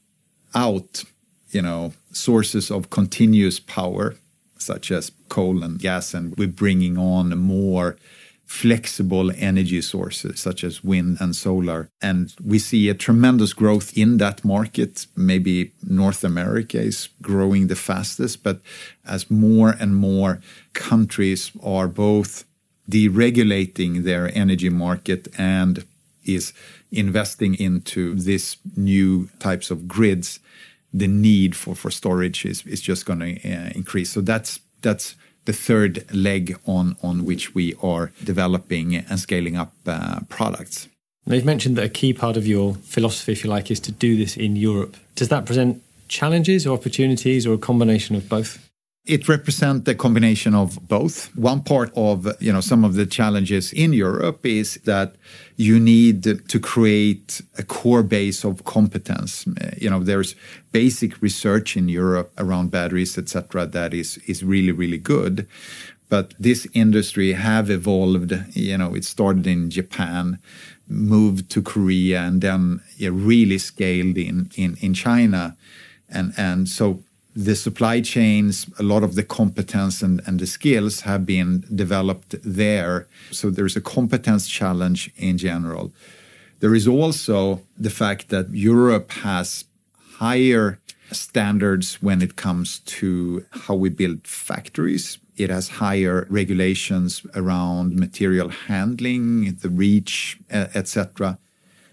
out, 0.55 1.03
you 1.51 1.61
know, 1.61 1.93
sources 2.11 2.71
of 2.71 2.89
continuous 2.89 3.59
power, 3.59 4.15
such 4.57 4.91
as 4.91 5.11
coal 5.29 5.63
and 5.63 5.79
gas, 5.79 6.13
and 6.13 6.35
we're 6.35 6.47
bringing 6.47 6.97
on 6.97 7.37
more 7.37 7.95
flexible 8.47 9.29
energy 9.35 9.81
sources 9.81 10.39
such 10.39 10.63
as 10.63 10.83
wind 10.83 11.17
and 11.19 11.35
solar. 11.35 11.89
And 12.01 12.33
we 12.43 12.59
see 12.59 12.87
a 12.87 12.93
tremendous 12.93 13.51
growth 13.51 13.95
in 13.95 14.17
that 14.17 14.45
market. 14.45 15.05
Maybe 15.17 15.73
North 15.83 16.23
America 16.23 16.79
is 16.79 17.09
growing 17.21 17.67
the 17.67 17.75
fastest, 17.75 18.43
but 18.43 18.61
as 19.05 19.29
more 19.29 19.75
and 19.79 19.97
more 19.97 20.39
countries 20.73 21.51
are 21.61 21.89
both 21.89 22.45
deregulating 22.89 24.03
their 24.03 24.31
energy 24.33 24.69
market 24.69 25.27
and 25.37 25.85
is 26.23 26.53
investing 26.89 27.53
into 27.55 28.15
this 28.15 28.55
new 28.77 29.27
types 29.39 29.69
of 29.69 29.89
grids, 29.89 30.39
the 30.93 31.07
need 31.07 31.53
for, 31.53 31.75
for 31.75 31.91
storage 31.91 32.45
is, 32.45 32.65
is 32.65 32.79
just 32.79 33.05
going 33.05 33.19
to 33.19 33.33
uh, 33.43 33.69
increase. 33.75 34.09
So 34.09 34.21
that's 34.21 34.61
that's 34.81 35.15
the 35.47 35.53
third 35.53 36.05
leg 36.13 36.55
on, 36.67 36.95
on 37.01 37.25
which 37.25 37.55
we 37.55 37.73
are 37.81 38.11
developing 38.23 38.95
and 38.95 39.17
scaling 39.17 39.55
up 39.55 39.73
uh, 39.87 40.19
products. 40.29 40.87
Now, 41.25 41.35
you've 41.35 41.45
mentioned 41.45 41.77
that 41.77 41.85
a 41.85 41.89
key 41.89 42.13
part 42.13 42.37
of 42.37 42.45
your 42.45 42.75
philosophy, 42.75 43.31
if 43.31 43.43
you 43.43 43.49
like, 43.49 43.71
is 43.71 43.79
to 43.81 43.91
do 43.91 44.15
this 44.15 44.37
in 44.37 44.55
Europe. 44.55 44.95
Does 45.15 45.29
that 45.29 45.45
present 45.45 45.81
challenges 46.07 46.67
or 46.67 46.73
opportunities 46.77 47.47
or 47.47 47.53
a 47.53 47.57
combination 47.57 48.15
of 48.15 48.29
both? 48.29 48.66
It 49.07 49.29
represents 49.29 49.85
the 49.85 49.95
combination 49.95 50.53
of 50.53 50.77
both. 50.87 51.33
One 51.35 51.61
part 51.63 51.91
of 51.95 52.27
you 52.41 52.51
know 52.51 52.61
some 52.61 52.83
of 52.83 52.95
the 52.95 53.05
challenges 53.05 53.71
in 53.71 53.93
Europe 53.93 54.45
is 54.45 54.75
that 54.83 55.15
you 55.55 55.79
need 55.79 56.23
to 56.23 56.59
create 56.59 57.41
a 57.57 57.63
core 57.63 58.03
base 58.03 58.43
of 58.43 58.65
competence. 58.65 59.45
You 59.77 59.89
know, 59.89 60.03
there's 60.03 60.35
basic 60.71 61.21
research 61.21 61.77
in 61.77 61.87
Europe 61.87 62.31
around 62.37 62.69
batteries, 62.69 63.17
etc., 63.17 63.65
that 63.65 63.93
is 63.93 64.17
is 64.27 64.43
really 64.43 64.73
really 64.73 64.99
good. 64.99 65.47
But 66.09 66.33
this 66.39 66.67
industry 66.73 67.33
have 67.33 67.69
evolved. 67.69 68.33
You 68.55 68.77
know, 68.77 68.93
it 68.93 69.05
started 69.05 69.47
in 69.47 69.69
Japan, 69.69 70.39
moved 70.87 71.49
to 71.51 71.61
Korea, 71.61 72.21
and 72.21 72.41
then 72.41 72.81
really 72.99 73.57
scaled 73.57 74.17
in 74.17 74.49
in 74.55 74.77
in 74.81 74.93
China, 74.93 75.55
and 76.09 76.33
and 76.37 76.67
so 76.67 77.03
the 77.37 77.55
supply 77.55 78.01
chains, 78.01 78.65
a 78.79 78.83
lot 78.83 79.03
of 79.03 79.13
the 79.13 79.21
competence 79.21 80.01
and, 80.01 80.21
and 80.25 80.39
the 80.39 80.47
skills 80.47 81.01
have 81.01 81.23
been 81.23 81.63
developed 81.73 82.35
there. 82.43 83.07
So 83.31 83.51
there's 83.51 83.75
a 83.75 83.81
competence 83.81 84.47
challenge 84.47 85.11
in 85.17 85.37
general. 85.37 85.93
There 86.61 86.73
is 86.73 86.87
also 86.87 87.61
the 87.77 87.91
fact 87.91 88.29
that 88.29 88.49
Europe 88.49 89.11
has 89.11 89.65
higher 90.17 90.79
standards 91.11 92.01
when 92.01 92.23
it 92.23 92.37
comes 92.37 92.79
to 92.97 93.45
how 93.51 93.75
we 93.75 93.89
build 93.89 94.25
factories. 94.25 95.19
It 95.37 95.51
has 95.51 95.69
higher 95.69 96.25
regulations 96.31 97.21
around 97.35 97.95
material 97.95 98.49
handling, 98.49 99.59
the 99.61 99.69
REACH, 99.69 100.39
etc. 100.49 101.37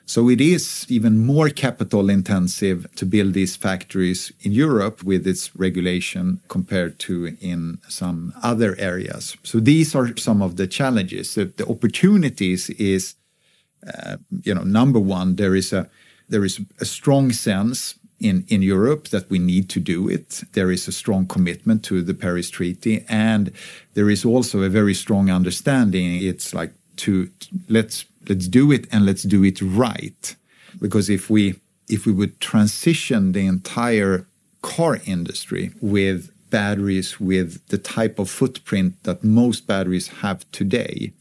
So 0.07 0.29
it 0.29 0.41
is 0.41 0.87
even 0.89 1.25
more 1.25 1.49
capital 1.49 2.11
intensive 2.11 2.87
to 2.97 3.07
build 3.07 3.33
these 3.33 3.57
factories 3.57 4.33
in 4.43 4.53
Europe 4.53 5.03
with 5.03 5.27
its 5.27 5.57
regulation 5.57 6.41
compared 6.49 6.99
to 7.01 7.37
in 7.41 7.79
some 7.89 8.35
other 8.43 8.77
areas. 8.79 9.37
So 9.43 9.61
these 9.61 9.95
are 9.95 10.15
some 10.17 10.43
of 10.43 10.57
the 10.57 10.67
challenges. 10.67 11.35
The, 11.35 11.47
the 11.47 11.67
opportunities 11.67 12.69
is, 12.71 13.15
uh, 13.87 14.19
you 14.43 14.55
know, 14.55 14.63
number 14.65 15.01
one, 15.01 15.37
there 15.37 15.55
is 15.55 15.73
a 15.73 15.89
there 16.29 16.45
is 16.45 16.61
a 16.81 16.87
strong 16.87 17.33
sense 17.33 17.95
in, 18.19 18.45
in 18.49 18.63
Europe 18.63 19.09
that 19.09 19.29
we 19.29 19.39
need 19.39 19.69
to 19.69 19.81
do 19.81 20.09
it. 20.09 20.43
There 20.53 20.71
is 20.71 20.89
a 20.89 20.93
strong 20.93 21.27
commitment 21.27 21.85
to 21.85 22.03
the 22.03 22.15
Paris 22.15 22.49
Treaty, 22.49 23.05
and 23.09 23.53
there 23.93 24.09
is 24.09 24.25
also 24.25 24.63
a 24.63 24.71
very 24.71 24.95
strong 24.95 25.31
understanding. 25.31 26.23
It's 26.23 26.55
like 26.55 26.73
to 26.97 27.29
let's 27.69 28.07
let's 28.29 28.49
do 28.49 28.73
it 28.73 28.87
and 28.93 29.07
let's 29.07 29.23
do 29.23 29.45
it 29.45 29.61
right. 29.61 30.37
Because 30.81 31.09
if 31.09 31.31
we 31.31 31.57
if 31.89 32.07
we 32.07 32.13
would 32.13 32.41
transition 32.41 33.33
the 33.33 33.47
entire 33.47 34.27
car 34.63 34.99
industry 35.05 35.73
with 35.81 36.31
batteries 36.51 37.21
with 37.21 37.67
the 37.69 37.79
type 37.79 38.19
of 38.19 38.31
footprint 38.31 39.03
that 39.03 39.25
most 39.25 39.67
batteries 39.67 40.09
have 40.23 40.51
today, 40.53 41.13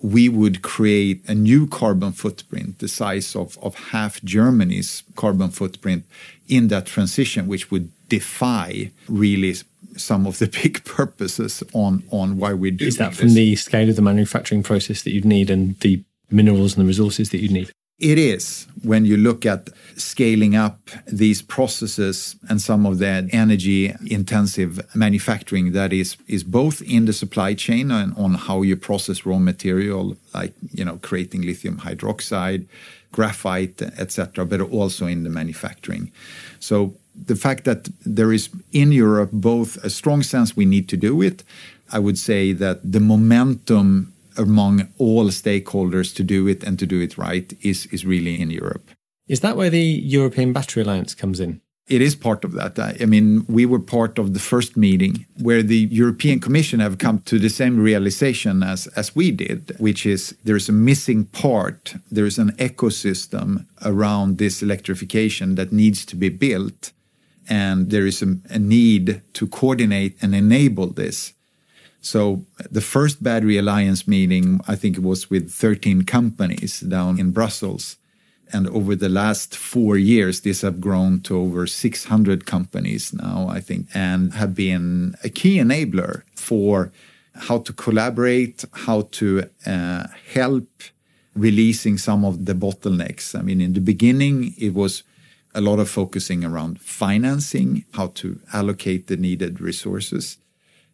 we 0.00 0.28
would 0.28 0.62
create 0.62 1.28
a 1.28 1.34
new 1.34 1.66
carbon 1.66 2.12
footprint, 2.12 2.78
the 2.78 2.88
size 2.88 3.34
of, 3.34 3.58
of 3.58 3.74
half 3.90 4.22
Germany's 4.22 5.02
carbon 5.16 5.50
footprint 5.50 6.04
in 6.48 6.68
that 6.68 6.86
transition, 6.86 7.48
which 7.48 7.70
would 7.70 7.90
defy 8.08 8.90
really 9.08 9.54
some 9.96 10.26
of 10.26 10.38
the 10.38 10.46
big 10.62 10.84
purposes 10.84 11.62
on, 11.72 12.04
on 12.10 12.38
why 12.38 12.54
we 12.54 12.70
do 12.70 12.86
Is 12.86 12.98
that 12.98 13.14
from 13.14 13.34
the 13.34 13.56
scale 13.56 13.88
of 13.88 13.96
the 13.96 14.02
manufacturing 14.02 14.62
process 14.62 15.02
that 15.02 15.10
you'd 15.10 15.24
need 15.24 15.50
and 15.50 15.78
the 15.80 16.02
minerals 16.30 16.76
and 16.76 16.84
the 16.84 16.86
resources 16.86 17.30
that 17.30 17.38
you'd 17.38 17.52
need? 17.52 17.72
It 17.98 18.16
is 18.16 18.68
when 18.82 19.04
you 19.04 19.16
look 19.16 19.44
at 19.44 19.70
scaling 19.96 20.54
up 20.54 20.78
these 21.06 21.42
processes 21.42 22.36
and 22.48 22.60
some 22.60 22.86
of 22.86 22.98
the 22.98 23.28
energy 23.32 23.92
intensive 24.06 24.80
manufacturing 24.94 25.72
that 25.72 25.92
is 25.92 26.16
is 26.28 26.44
both 26.44 26.80
in 26.82 27.06
the 27.06 27.12
supply 27.12 27.54
chain 27.54 27.90
and 27.90 28.16
on 28.16 28.34
how 28.34 28.62
you 28.62 28.76
process 28.76 29.26
raw 29.26 29.38
material 29.38 30.16
like 30.32 30.52
you 30.72 30.84
know 30.84 30.98
creating 30.98 31.42
lithium 31.42 31.78
hydroxide 31.78 32.66
graphite 33.10 33.82
etc 33.82 34.46
but 34.46 34.60
also 34.60 35.06
in 35.06 35.24
the 35.24 35.30
manufacturing 35.30 36.12
so 36.60 36.94
the 37.26 37.34
fact 37.34 37.64
that 37.64 37.88
there 38.06 38.32
is 38.32 38.48
in 38.72 38.92
Europe 38.92 39.30
both 39.32 39.76
a 39.82 39.90
strong 39.90 40.22
sense 40.22 40.56
we 40.56 40.64
need 40.64 40.88
to 40.88 40.96
do 40.96 41.20
it 41.20 41.42
I 41.90 41.98
would 41.98 42.18
say 42.18 42.52
that 42.52 42.78
the 42.92 43.00
momentum 43.00 44.12
among 44.38 44.88
all 44.98 45.26
stakeholders 45.26 46.14
to 46.14 46.22
do 46.22 46.46
it 46.46 46.64
and 46.64 46.78
to 46.78 46.86
do 46.86 47.00
it 47.00 47.18
right 47.18 47.52
is, 47.62 47.86
is 47.86 48.06
really 48.06 48.40
in 48.40 48.50
Europe. 48.50 48.90
Is 49.26 49.40
that 49.40 49.56
where 49.56 49.70
the 49.70 49.82
European 49.82 50.52
Battery 50.52 50.82
Alliance 50.82 51.14
comes 51.14 51.40
in? 51.40 51.60
It 51.88 52.02
is 52.02 52.14
part 52.14 52.44
of 52.44 52.52
that. 52.52 52.78
I 52.78 53.06
mean, 53.06 53.46
we 53.48 53.64
were 53.64 53.80
part 53.80 54.18
of 54.18 54.34
the 54.34 54.40
first 54.40 54.76
meeting 54.76 55.24
where 55.40 55.62
the 55.62 55.88
European 55.90 56.38
Commission 56.38 56.80
have 56.80 56.98
come 56.98 57.20
to 57.20 57.38
the 57.38 57.48
same 57.48 57.80
realization 57.80 58.62
as, 58.62 58.86
as 58.88 59.16
we 59.16 59.30
did, 59.30 59.74
which 59.78 60.04
is 60.04 60.36
there's 60.44 60.68
a 60.68 60.72
missing 60.72 61.24
part. 61.24 61.94
There's 62.10 62.38
an 62.38 62.52
ecosystem 62.58 63.64
around 63.82 64.36
this 64.36 64.62
electrification 64.62 65.54
that 65.54 65.72
needs 65.72 66.04
to 66.06 66.16
be 66.16 66.28
built. 66.28 66.92
And 67.48 67.88
there 67.88 68.06
is 68.06 68.20
a, 68.20 68.36
a 68.50 68.58
need 68.58 69.22
to 69.32 69.46
coordinate 69.46 70.22
and 70.22 70.34
enable 70.34 70.88
this. 70.88 71.32
So 72.00 72.44
the 72.70 72.80
first 72.80 73.22
Battery 73.22 73.58
Alliance 73.58 74.06
meeting, 74.06 74.60
I 74.68 74.76
think 74.76 74.96
it 74.96 75.02
was 75.02 75.30
with 75.30 75.50
13 75.50 76.02
companies 76.02 76.80
down 76.80 77.18
in 77.18 77.32
Brussels. 77.32 77.96
And 78.52 78.66
over 78.68 78.96
the 78.96 79.10
last 79.10 79.54
four 79.54 79.98
years, 79.98 80.40
this 80.40 80.62
have 80.62 80.80
grown 80.80 81.20
to 81.22 81.36
over 81.36 81.66
600 81.66 82.46
companies 82.46 83.12
now, 83.12 83.46
I 83.50 83.60
think, 83.60 83.88
and 83.94 84.32
have 84.34 84.54
been 84.54 85.16
a 85.22 85.28
key 85.28 85.58
enabler 85.58 86.22
for 86.34 86.90
how 87.34 87.58
to 87.58 87.72
collaborate, 87.72 88.64
how 88.72 89.02
to 89.12 89.44
uh, 89.66 90.06
help 90.32 90.68
releasing 91.34 91.98
some 91.98 92.24
of 92.24 92.46
the 92.46 92.54
bottlenecks. 92.54 93.38
I 93.38 93.42
mean, 93.42 93.60
in 93.60 93.74
the 93.74 93.80
beginning, 93.80 94.54
it 94.58 94.74
was 94.74 95.02
a 95.54 95.60
lot 95.60 95.78
of 95.78 95.88
focusing 95.88 96.44
around 96.44 96.80
financing, 96.80 97.84
how 97.92 98.08
to 98.08 98.40
allocate 98.52 99.06
the 99.06 99.16
needed 99.16 99.60
resources. 99.60 100.38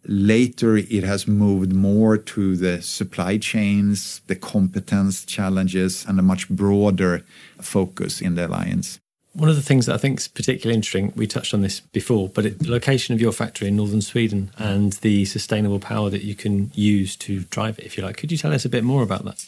Later, 0.07 0.77
it 0.77 1.03
has 1.05 1.27
moved 1.27 1.73
more 1.73 2.17
to 2.19 2.57
the 2.57 2.83
supply 2.83 3.39
chains, 3.39 4.21
the 4.27 4.37
competence 4.37 5.25
challenges, 5.25 6.05
and 6.07 6.19
a 6.19 6.23
much 6.23 6.49
broader 6.49 7.25
focus 7.61 8.21
in 8.21 8.35
the 8.35 8.47
alliance. 8.47 8.99
One 9.33 9.49
of 9.49 9.57
the 9.57 9.63
things 9.63 9.87
that 9.87 9.95
I 9.95 9.99
think 9.99 10.21
is 10.21 10.29
particularly 10.29 10.77
interesting, 10.77 11.13
we 11.17 11.27
touched 11.27 11.55
on 11.55 11.63
this 11.63 11.81
before, 11.81 12.29
but 12.29 12.47
it, 12.47 12.59
the 12.61 12.71
location 12.71 13.15
of 13.15 13.21
your 13.21 13.33
factory 13.33 13.67
in 13.67 13.77
northern 13.77 14.03
Sweden 14.03 14.51
and 14.59 14.93
the 14.95 15.25
sustainable 15.25 15.81
power 15.81 16.09
that 16.11 16.23
you 16.23 16.37
can 16.37 16.71
use 16.75 17.17
to 17.17 17.41
drive 17.41 17.79
it, 17.79 17.85
if 17.85 17.97
you 17.97 18.05
like. 18.05 18.17
Could 18.17 18.31
you 18.31 18.39
tell 18.39 18.53
us 18.53 18.65
a 18.65 18.69
bit 18.69 18.85
more 18.85 19.03
about 19.03 19.25
that? 19.25 19.45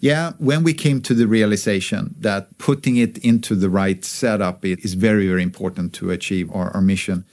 Yeah, 0.00 0.32
when 0.38 0.62
we 0.62 0.74
came 0.74 1.02
to 1.02 1.12
the 1.12 1.26
realization 1.26 2.14
that 2.20 2.56
putting 2.58 2.96
it 2.96 3.18
into 3.18 3.56
the 3.56 3.68
right 3.68 4.02
setup 4.04 4.64
is 4.64 4.94
very, 4.94 5.26
very 5.26 5.42
important 5.42 5.92
to 5.94 6.12
achieve 6.12 6.50
our, 6.52 6.70
our 6.70 6.80
mission, 6.80 7.24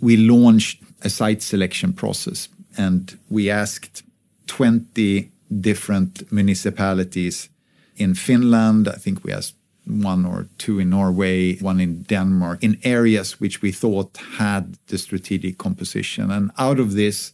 we 0.00 0.16
launched 0.16 0.82
a 1.02 1.10
site 1.10 1.42
selection 1.42 1.92
process 1.92 2.48
and 2.76 3.18
we 3.28 3.50
asked 3.50 4.02
20 4.46 5.30
different 5.60 6.30
municipalities 6.32 7.48
in 7.96 8.14
Finland. 8.14 8.88
I 8.88 8.98
think 8.98 9.24
we 9.24 9.32
asked 9.32 9.56
one 9.86 10.24
or 10.24 10.46
two 10.58 10.78
in 10.78 10.90
Norway, 10.90 11.56
one 11.56 11.80
in 11.80 12.02
Denmark, 12.02 12.62
in 12.62 12.78
areas 12.84 13.40
which 13.40 13.62
we 13.62 13.72
thought 13.72 14.16
had 14.38 14.76
the 14.86 14.98
strategic 14.98 15.58
composition. 15.58 16.30
And 16.30 16.50
out 16.58 16.78
of 16.78 16.94
this, 16.94 17.32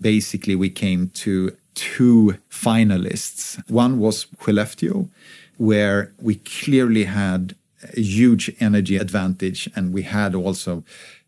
basically, 0.00 0.54
we 0.54 0.70
came 0.70 1.08
to 1.24 1.56
two 1.74 2.36
finalists. 2.50 3.58
One 3.68 3.98
was 3.98 4.26
Skellefteå, 4.38 5.08
where 5.56 6.12
we 6.20 6.36
clearly 6.36 7.04
had 7.04 7.54
a 7.96 8.00
huge 8.00 8.54
energy 8.60 8.96
advantage, 8.96 9.68
and 9.74 9.92
we 9.92 10.02
had 10.02 10.34
also 10.34 10.84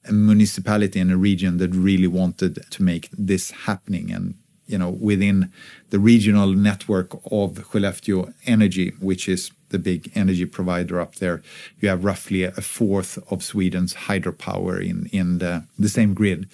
a 0.08 0.12
municipality 0.12 1.00
in 1.00 1.10
a 1.10 1.16
region 1.16 1.58
that 1.58 1.74
really 1.74 2.06
wanted 2.06 2.70
to 2.70 2.82
make 2.82 3.08
this 3.12 3.50
happening. 3.50 4.10
And 4.10 4.34
you 4.68 4.78
know 4.78 4.90
within 4.90 5.50
the 5.90 5.98
regional 5.98 6.52
network 6.52 7.14
of 7.32 7.54
Skellefteå 7.54 8.32
Energy 8.46 8.92
which 9.00 9.28
is 9.28 9.50
the 9.70 9.78
big 9.78 10.10
energy 10.14 10.44
provider 10.44 11.00
up 11.00 11.16
there 11.16 11.42
you 11.80 11.88
have 11.88 12.04
roughly 12.04 12.44
a 12.44 12.52
fourth 12.52 13.18
of 13.30 13.42
Sweden's 13.42 13.94
hydropower 13.94 14.78
in 14.80 15.08
in 15.10 15.38
the, 15.38 15.64
the 15.78 15.88
same 15.88 16.14
grid. 16.14 16.48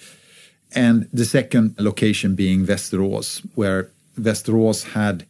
And 0.73 1.07
the 1.13 1.25
second 1.25 1.75
location 1.77 2.35
being 2.35 2.65
Västerås 2.65 3.45
where 3.55 3.89
Västerås 4.17 4.93
had 4.93 5.25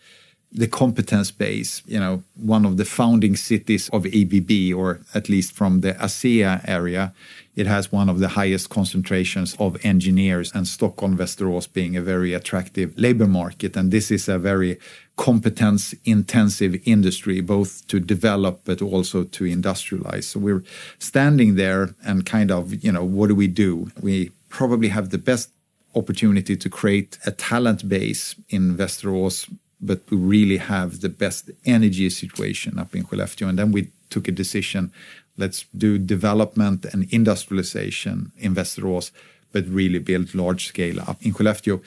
the 0.56 0.68
competence 0.68 1.32
base, 1.32 1.84
you 1.86 2.00
know, 2.00 2.24
one 2.36 2.66
of 2.66 2.78
the 2.78 2.86
founding 2.86 3.36
cities 3.36 3.90
of 3.90 4.06
ABB, 4.06 4.74
or 4.74 5.02
at 5.14 5.28
least 5.28 5.52
from 5.52 5.82
the 5.82 5.94
ASEA 5.94 6.62
area, 6.66 7.14
it 7.58 7.68
has 7.68 7.92
one 7.92 8.08
of 8.08 8.20
the 8.20 8.30
highest 8.30 8.70
concentrations 8.70 9.56
of 9.60 9.78
engineers, 9.86 10.52
and 10.54 10.66
Stockholm 10.66 11.18
Västerås 11.18 11.72
being 11.72 11.98
a 11.98 12.02
very 12.02 12.34
attractive 12.34 12.98
labor 12.98 13.28
market. 13.28 13.76
And 13.76 13.92
this 13.92 14.12
is 14.12 14.30
a 14.30 14.40
very 14.40 14.78
competence 15.18 15.94
intensive 16.06 16.80
industry, 16.86 17.42
both 17.42 17.86
to 17.88 18.00
develop 18.00 18.62
but 18.64 18.82
also 18.82 19.24
to 19.24 19.44
industrialize. 19.44 20.24
So 20.24 20.40
we're 20.40 20.64
standing 21.00 21.56
there 21.56 21.96
and 22.06 22.26
kind 22.26 22.50
of, 22.50 22.84
you 22.84 22.92
know, 22.92 23.04
what 23.04 23.28
do 23.28 23.36
we 23.36 23.48
do? 23.48 23.92
We 24.02 24.32
probably 24.50 24.88
have 24.90 25.10
the 25.10 25.18
best 25.18 25.50
opportunity 25.96 26.56
to 26.58 26.70
create 26.70 27.18
a 27.26 27.32
talent 27.32 27.88
base 27.88 28.36
in 28.50 28.76
Västerås 28.76 29.50
but 29.86 30.00
we 30.10 30.18
really 30.18 30.58
have 30.58 31.02
the 31.02 31.10
best 31.10 31.52
energy 31.66 32.10
situation 32.10 32.80
up 32.80 32.96
in 32.96 33.04
Skellefteå. 33.04 33.50
And 33.50 33.60
then 33.60 33.72
we 33.72 33.90
took 34.10 34.28
a 34.28 34.32
decision 34.32 34.92
let's 35.38 35.66
do 35.78 35.98
development 35.98 36.86
and 36.86 37.08
industrialization 37.12 38.32
in 38.38 38.56
Västerås, 38.56 39.12
but 39.52 39.66
really 39.68 40.00
build 40.00 40.34
large 40.34 40.68
scale 40.68 41.00
up 41.02 41.18
in 41.22 41.34
Skellefteå. 41.34 41.82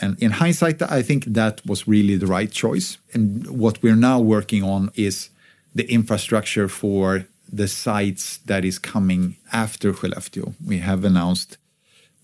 And 0.00 0.22
in 0.22 0.32
hindsight, 0.32 0.82
I 0.82 1.02
think 1.02 1.24
that 1.26 1.60
was 1.66 1.86
really 1.86 2.16
the 2.16 2.26
right 2.26 2.50
choice. 2.50 2.98
And 3.12 3.46
what 3.46 3.82
we're 3.82 3.96
now 3.96 4.20
working 4.20 4.62
on 4.62 4.90
is 4.94 5.30
the 5.74 5.90
infrastructure 5.90 6.68
for 6.68 7.26
the 7.52 7.68
sites 7.68 8.38
that 8.46 8.64
is 8.64 8.78
coming 8.78 9.36
after 9.52 9.92
Skellefteå. 9.92 10.54
We 10.66 10.78
have 10.78 11.04
announced 11.04 11.58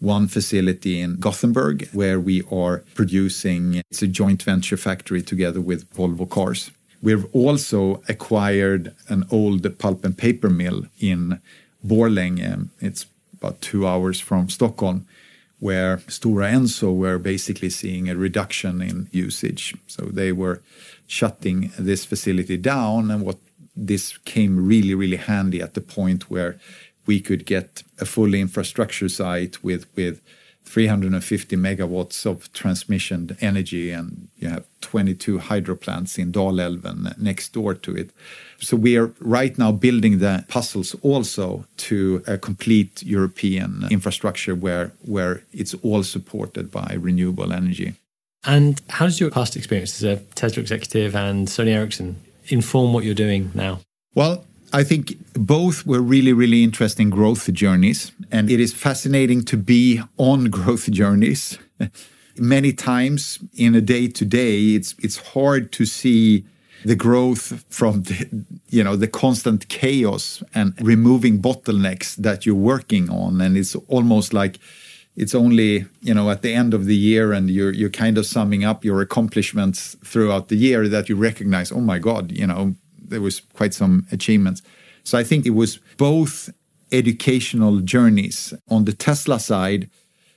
one 0.01 0.29
facility 0.29 1.01
in 1.01 1.17
Gothenburg 1.17 1.89
where 1.93 2.21
we 2.21 2.43
are 2.51 2.85
producing, 2.95 3.83
it's 3.91 4.03
a 4.03 4.07
joint 4.07 4.43
venture 4.43 4.77
factory 4.77 5.23
together 5.23 5.61
with 5.61 5.93
Volvo 5.95 6.29
Cars. 6.29 6.71
We've 7.03 7.27
also 7.35 8.03
acquired 8.09 8.95
an 9.09 9.25
old 9.31 9.79
pulp 9.79 10.05
and 10.05 10.17
paper 10.17 10.51
mill 10.51 10.87
in 11.01 11.41
Borlänge. 11.87 12.69
It's 12.81 13.07
about 13.35 13.61
two 13.61 13.87
hours 13.87 14.21
from 14.21 14.49
Stockholm, 14.49 15.07
where 15.61 15.99
Stora 16.09 16.53
Enso 16.53 16.95
were 16.95 17.19
basically 17.19 17.71
seeing 17.71 18.09
a 18.09 18.17
reduction 18.17 18.83
in 18.83 19.09
usage. 19.13 19.75
So 19.87 20.07
they 20.07 20.33
were 20.33 20.61
shutting 21.07 21.73
this 21.79 22.05
facility 22.05 22.57
down, 22.57 23.11
and 23.11 23.23
what 23.23 23.39
this 23.77 24.19
came 24.19 24.67
really, 24.67 24.95
really 24.95 25.17
handy 25.17 25.63
at 25.63 25.75
the 25.75 25.81
point 25.81 26.29
where 26.31 26.59
we 27.09 27.21
could 27.21 27.45
get 27.47 27.83
a 27.99 28.05
full 28.05 28.35
infrastructure 28.35 29.09
site 29.09 29.65
with 29.65 29.87
with 29.97 30.21
350 30.69 31.57
megawatts 31.57 32.27
of 32.27 32.53
transmission 32.53 33.37
energy, 33.41 33.91
and 33.91 34.29
you 34.39 34.49
have 34.49 34.65
22 34.83 35.39
hydro 35.39 35.75
plants 35.75 36.19
in 36.19 36.31
Dalälven 36.31 37.17
next 37.19 37.55
door 37.55 37.75
to 37.75 37.97
it. 37.97 38.11
So 38.61 38.77
we 38.77 38.99
are 38.99 39.11
right 39.19 39.57
now 39.59 39.73
building 39.73 40.19
the 40.19 40.45
puzzles 40.49 40.95
also 41.03 41.65
to 41.89 42.23
a 42.27 42.37
complete 42.37 43.03
European 43.03 43.87
infrastructure 43.91 44.55
where 44.55 44.93
where 45.07 45.43
it's 45.53 45.75
all 45.83 46.03
supported 46.03 46.71
by 46.71 46.97
renewable 47.01 47.53
energy. 47.53 47.95
And 48.45 48.81
how 48.89 49.07
does 49.07 49.21
your 49.21 49.31
past 49.31 49.57
experience 49.57 50.03
as 50.03 50.05
a 50.05 50.13
uh, 50.13 50.19
Tesla 50.35 50.61
executive 50.61 51.17
and 51.17 51.49
Sony 51.49 51.73
Ericsson 51.75 52.17
inform 52.49 52.93
what 52.93 53.05
you're 53.05 53.15
doing 53.27 53.51
now? 53.55 53.81
Well, 54.15 54.45
I 54.73 54.85
think 54.85 55.17
both 55.35 55.87
were 55.87 56.01
really, 56.01 56.33
really 56.33 56.63
interesting 56.63 57.11
growth 57.11 57.53
journeys. 57.53 58.13
And 58.31 58.51
it 58.51 58.61
is 58.61 58.75
fascinating 58.75 59.45
to 59.47 59.57
be 59.57 60.03
on 60.17 60.45
growth 60.51 60.91
journeys. 60.91 61.59
many 62.37 62.73
times 62.73 63.39
in 63.57 63.75
a 63.75 63.81
day 63.81 64.09
to 64.09 64.25
day, 64.25 64.75
it's 64.75 64.95
it's 65.03 65.17
hard 65.33 65.73
to 65.73 65.85
see 65.87 66.45
the 66.85 66.95
growth 66.95 67.65
from 67.69 68.03
the, 68.03 68.45
you 68.69 68.85
know 68.85 68.97
the 68.97 69.09
constant 69.09 69.69
chaos 69.69 70.43
and 70.55 70.75
removing 70.81 71.41
bottlenecks 71.41 72.15
that 72.17 72.47
you're 72.47 72.55
working 72.55 73.11
on, 73.11 73.41
and 73.41 73.57
it's 73.57 73.75
almost 73.89 74.33
like 74.33 74.59
it's 75.17 75.35
only 75.35 75.87
you 76.01 76.15
know 76.15 76.31
at 76.31 76.43
the 76.43 76.55
end 76.55 76.75
of 76.75 76.85
the 76.85 76.95
year 76.95 77.33
and 77.33 77.51
you're 77.51 77.73
you're 77.73 77.91
kind 77.91 78.17
of 78.17 78.25
summing 78.25 78.65
up 78.65 78.85
your 78.85 79.01
accomplishments 79.01 79.97
throughout 80.05 80.49
the 80.49 80.57
year 80.57 80.89
that 80.89 81.09
you 81.09 81.17
recognize 81.17 81.73
oh 81.73 81.81
my 81.81 81.99
god 81.99 82.31
you 82.31 82.47
know 82.47 82.77
there 83.09 83.21
was 83.21 83.41
quite 83.55 83.75
some 83.75 84.07
achievements. 84.13 84.63
So 85.05 85.19
i 85.19 85.25
think 85.25 85.47
it 85.47 85.55
was 85.63 85.79
both 85.97 86.51
educational 86.93 87.81
journeys 87.81 88.55
on 88.69 88.85
the 88.85 88.93
tesla 88.93 89.39
side 89.39 89.89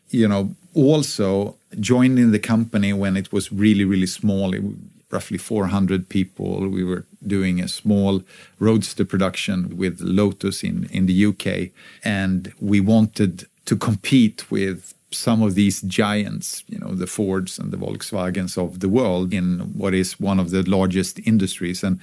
you 0.10 0.28
know 0.28 0.56
also 0.74 1.56
joining 1.80 2.32
the 2.32 2.40
company 2.40 2.92
when 2.94 3.18
it 3.18 3.32
was 3.32 3.52
really 3.52 3.86
really 3.86 4.08
small. 4.08 4.54
It, 4.54 4.64
roughly 5.12 5.38
400 5.38 6.08
people. 6.10 6.68
We 6.70 6.84
were 6.84 7.06
doing 7.26 7.62
a 7.62 7.68
small 7.68 8.24
roadster 8.60 9.06
production 9.06 9.78
with 9.78 10.00
lotus 10.00 10.64
in 10.64 10.88
in 10.92 11.06
the 11.06 11.26
uk 11.26 11.46
and 12.04 12.54
we 12.60 12.80
wanted 12.80 13.46
to 13.66 13.76
compete 13.76 14.50
with 14.50 14.94
some 15.14 15.42
of 15.42 15.56
these 15.56 15.82
giants, 15.82 16.64
you 16.70 16.80
know, 16.80 16.96
the 16.96 17.06
Fords 17.06 17.60
and 17.60 17.72
the 17.72 17.78
Volkswagens 17.78 18.58
of 18.58 18.80
the 18.80 18.88
world 18.88 19.34
in 19.34 19.60
what 19.78 19.94
is 19.94 20.20
one 20.20 20.40
of 20.40 20.52
the 20.52 20.64
largest 20.64 21.20
industries. 21.26 21.84
And 21.84 22.00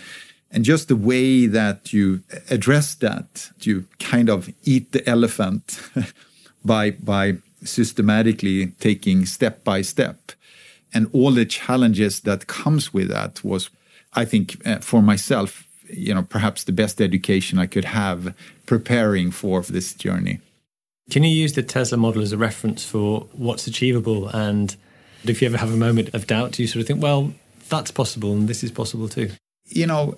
and 0.51 0.65
just 0.65 0.89
the 0.89 0.97
way 0.97 1.47
that 1.47 1.93
you 1.93 2.23
address 2.51 2.95
that, 2.97 3.51
you 3.61 3.87
kind 3.99 4.31
of 4.31 4.49
eat 4.65 4.93
the 4.93 5.07
elephant 5.09 5.81
by 6.65 6.93
by 6.93 7.39
systematically 7.65 8.69
taking 8.81 9.27
step 9.27 9.65
by 9.65 9.83
step. 9.83 10.33
And 10.95 11.11
all 11.13 11.33
the 11.33 11.45
challenges 11.45 12.21
that 12.21 12.47
comes 12.47 12.95
with 12.95 13.09
that 13.09 13.45
was, 13.45 13.69
I 14.15 14.25
think, 14.25 14.57
uh, 14.67 14.79
for 14.79 15.03
myself, 15.03 15.65
you 15.91 16.15
know, 16.15 16.23
perhaps 16.23 16.65
the 16.65 16.73
best 16.73 17.01
education 17.01 17.59
I 17.59 17.67
could 17.67 17.85
have 17.85 18.35
preparing 18.65 19.31
for 19.31 19.63
this 19.63 19.93
journey. 19.93 20.41
Can 21.11 21.25
you 21.25 21.31
use 21.31 21.55
the 21.55 21.63
Tesla 21.63 21.99
model 21.99 22.23
as 22.23 22.33
a 22.33 22.39
reference 22.39 22.85
for 22.85 23.27
what's 23.33 23.67
achievable? 23.67 24.29
And 24.29 24.75
if 25.25 25.41
you 25.41 25.49
ever 25.49 25.59
have 25.59 25.73
a 25.73 25.77
moment 25.77 26.15
of 26.15 26.27
doubt, 26.27 26.53
do 26.53 26.63
you 26.63 26.69
sort 26.69 26.83
of 26.83 26.87
think, 26.87 27.03
well, 27.03 27.33
that's 27.69 27.91
possible 27.91 28.33
and 28.33 28.49
this 28.49 28.63
is 28.63 28.71
possible 28.71 29.09
too? 29.09 29.31
You 29.67 29.87
know, 29.87 30.17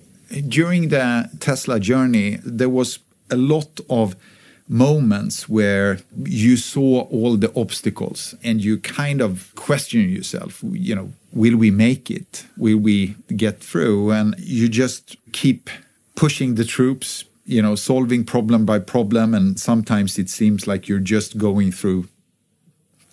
during 0.49 0.89
the 0.89 1.31
Tesla 1.41 1.81
journey, 1.81 2.39
there 2.45 2.69
was 2.69 2.99
a 3.31 3.37
lot 3.37 3.81
of 3.89 4.17
moments 4.69 5.49
where 5.49 5.99
you 6.25 6.57
saw 6.57 7.01
all 7.09 7.37
the 7.37 7.53
obstacles 7.57 8.35
and 8.45 8.63
you 8.63 8.79
kind 8.79 9.21
of 9.21 9.53
question 9.57 10.09
yourself, 10.09 10.63
you 10.63 10.95
know, 10.95 11.13
will 11.33 11.57
we 11.57 11.71
make 11.71 12.11
it? 12.11 12.45
Will 12.57 12.79
we 12.79 13.17
get 13.37 13.61
through? 13.61 14.13
And 14.13 14.35
you 14.39 14.69
just 14.69 15.17
keep 15.33 15.69
pushing 16.15 16.55
the 16.55 16.65
troops, 16.65 17.25
you 17.51 17.61
know 17.61 17.75
solving 17.75 18.25
problem 18.25 18.65
by 18.65 18.79
problem 18.79 19.35
and 19.35 19.59
sometimes 19.59 20.19
it 20.19 20.31
seems 20.31 20.67
like 20.69 20.87
you're 20.89 21.09
just 21.17 21.37
going 21.37 21.73
through 21.73 22.09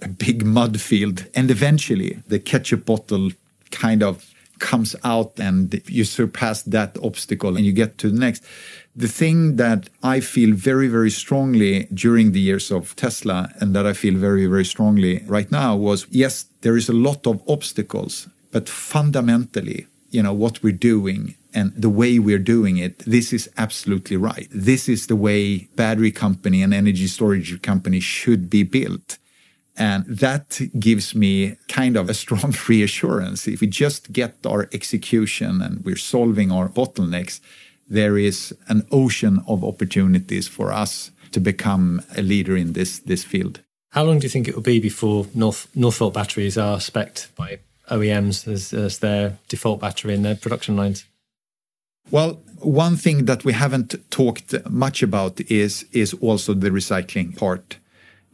a 0.01 0.07
big 0.07 0.45
mud 0.45 0.79
field 0.79 1.25
and 1.33 1.49
eventually 1.49 2.21
the 2.27 2.39
ketchup 2.39 2.85
bottle 2.85 3.31
kind 3.71 4.03
of 4.03 4.31
comes 4.59 4.95
out 5.03 5.39
and 5.39 5.81
you 5.87 6.03
surpass 6.03 6.63
that 6.63 6.97
obstacle 7.03 7.55
and 7.55 7.65
you 7.65 7.71
get 7.71 7.97
to 7.97 8.09
the 8.09 8.19
next 8.19 8.43
the 8.95 9.07
thing 9.07 9.55
that 9.57 9.89
i 10.03 10.19
feel 10.19 10.53
very 10.53 10.87
very 10.87 11.11
strongly 11.11 11.87
during 11.93 12.31
the 12.31 12.39
years 12.39 12.71
of 12.71 12.95
tesla 12.95 13.51
and 13.59 13.75
that 13.75 13.85
i 13.85 13.93
feel 13.93 14.15
very 14.15 14.45
very 14.45 14.65
strongly 14.65 15.23
right 15.27 15.51
now 15.51 15.75
was 15.75 16.07
yes 16.09 16.45
there 16.61 16.77
is 16.77 16.89
a 16.89 16.93
lot 16.93 17.25
of 17.27 17.41
obstacles 17.47 18.27
but 18.51 18.67
fundamentally 18.67 19.87
you 20.09 20.21
know 20.23 20.33
what 20.33 20.61
we're 20.63 20.71
doing 20.71 21.35
and 21.57 21.73
the 21.75 21.89
way 21.89 22.19
we're 22.19 22.37
doing 22.37 22.77
it, 22.77 22.99
this 22.99 23.33
is 23.33 23.49
absolutely 23.57 24.15
right. 24.15 24.47
This 24.51 24.87
is 24.87 25.07
the 25.07 25.15
way 25.15 25.67
battery 25.75 26.11
company 26.11 26.61
and 26.61 26.71
energy 26.71 27.07
storage 27.07 27.59
company 27.63 27.99
should 27.99 28.47
be 28.47 28.61
built. 28.61 29.17
And 29.77 30.05
that 30.05 30.59
gives 30.79 31.13
me 31.13 31.57
kind 31.67 31.97
of 31.97 32.09
a 32.09 32.13
strong 32.13 32.55
reassurance. 32.67 33.47
If 33.47 33.61
we 33.61 33.67
just 33.67 34.11
get 34.11 34.35
our 34.45 34.67
execution 34.73 35.61
and 35.61 35.85
we're 35.85 35.95
solving 35.95 36.51
our 36.51 36.67
bottlenecks, 36.67 37.39
there 37.87 38.17
is 38.17 38.55
an 38.67 38.85
ocean 38.91 39.41
of 39.47 39.63
opportunities 39.63 40.47
for 40.47 40.71
us 40.71 41.11
to 41.31 41.39
become 41.39 42.01
a 42.17 42.21
leader 42.21 42.57
in 42.57 42.73
this, 42.73 42.99
this 42.99 43.23
field. 43.23 43.61
How 43.91 44.03
long 44.03 44.19
do 44.19 44.25
you 44.25 44.29
think 44.29 44.47
it 44.47 44.55
will 44.55 44.63
be 44.63 44.79
before 44.79 45.27
North, 45.33 45.67
Northvolt 45.75 46.13
batteries 46.13 46.57
are 46.57 46.79
spec'd 46.79 47.27
by 47.35 47.59
OEMs 47.89 48.47
as, 48.47 48.73
as 48.73 48.99
their 48.99 49.37
default 49.47 49.79
battery 49.79 50.13
in 50.13 50.23
their 50.23 50.35
production 50.35 50.75
lines? 50.75 51.05
Well, 52.09 52.39
one 52.59 52.95
thing 52.95 53.25
that 53.25 53.43
we 53.43 53.53
haven't 53.53 53.95
talked 54.09 54.53
much 54.69 55.03
about 55.03 55.39
is 55.41 55.85
is 55.91 56.13
also 56.15 56.53
the 56.53 56.69
recycling 56.69 57.37
part. 57.37 57.77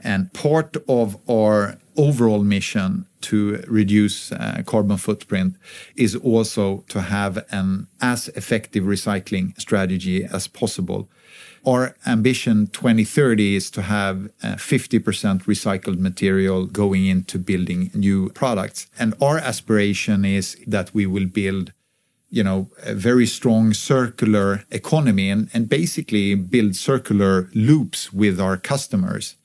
And 0.04 0.32
part 0.34 0.78
of 0.88 1.18
our 1.30 1.78
overall 1.96 2.44
mission 2.44 3.06
to 3.22 3.64
reduce 3.68 4.32
uh, 4.32 4.62
carbon 4.66 4.98
footprint 4.98 5.56
is 5.96 6.16
also 6.16 6.84
to 6.90 7.02
have 7.02 7.46
an 7.52 7.88
as 8.02 8.28
effective 8.30 8.84
recycling 8.84 9.60
strategy 9.60 10.26
as 10.26 10.48
possible. 10.48 11.10
Our 11.66 11.96
ambition 12.06 12.68
2030 12.68 13.56
is 13.56 13.72
to 13.72 13.84
have 13.84 14.26
uh, 14.44 14.56
50% 14.56 15.44
recycled 15.44 16.00
material 16.00 16.66
going 16.66 17.06
into 17.06 17.40
building 17.40 17.90
new 17.94 18.30
products. 18.32 18.88
And 19.00 19.14
our 19.22 19.38
aspiration 19.38 20.26
is 20.26 20.58
that 20.68 20.94
we 20.94 21.06
will 21.06 21.28
build 21.28 21.72
you 22.30 22.44
know 22.44 22.68
a 22.82 22.96
very 22.96 23.28
strong 23.28 23.74
circular 23.76 24.64
economy 24.72 25.30
and, 25.30 25.50
and 25.54 25.70
basically 25.70 26.34
build 26.34 26.76
circular 26.76 27.48
loops 27.54 28.12
with 28.12 28.40
our 28.40 28.58
customers 28.58 29.36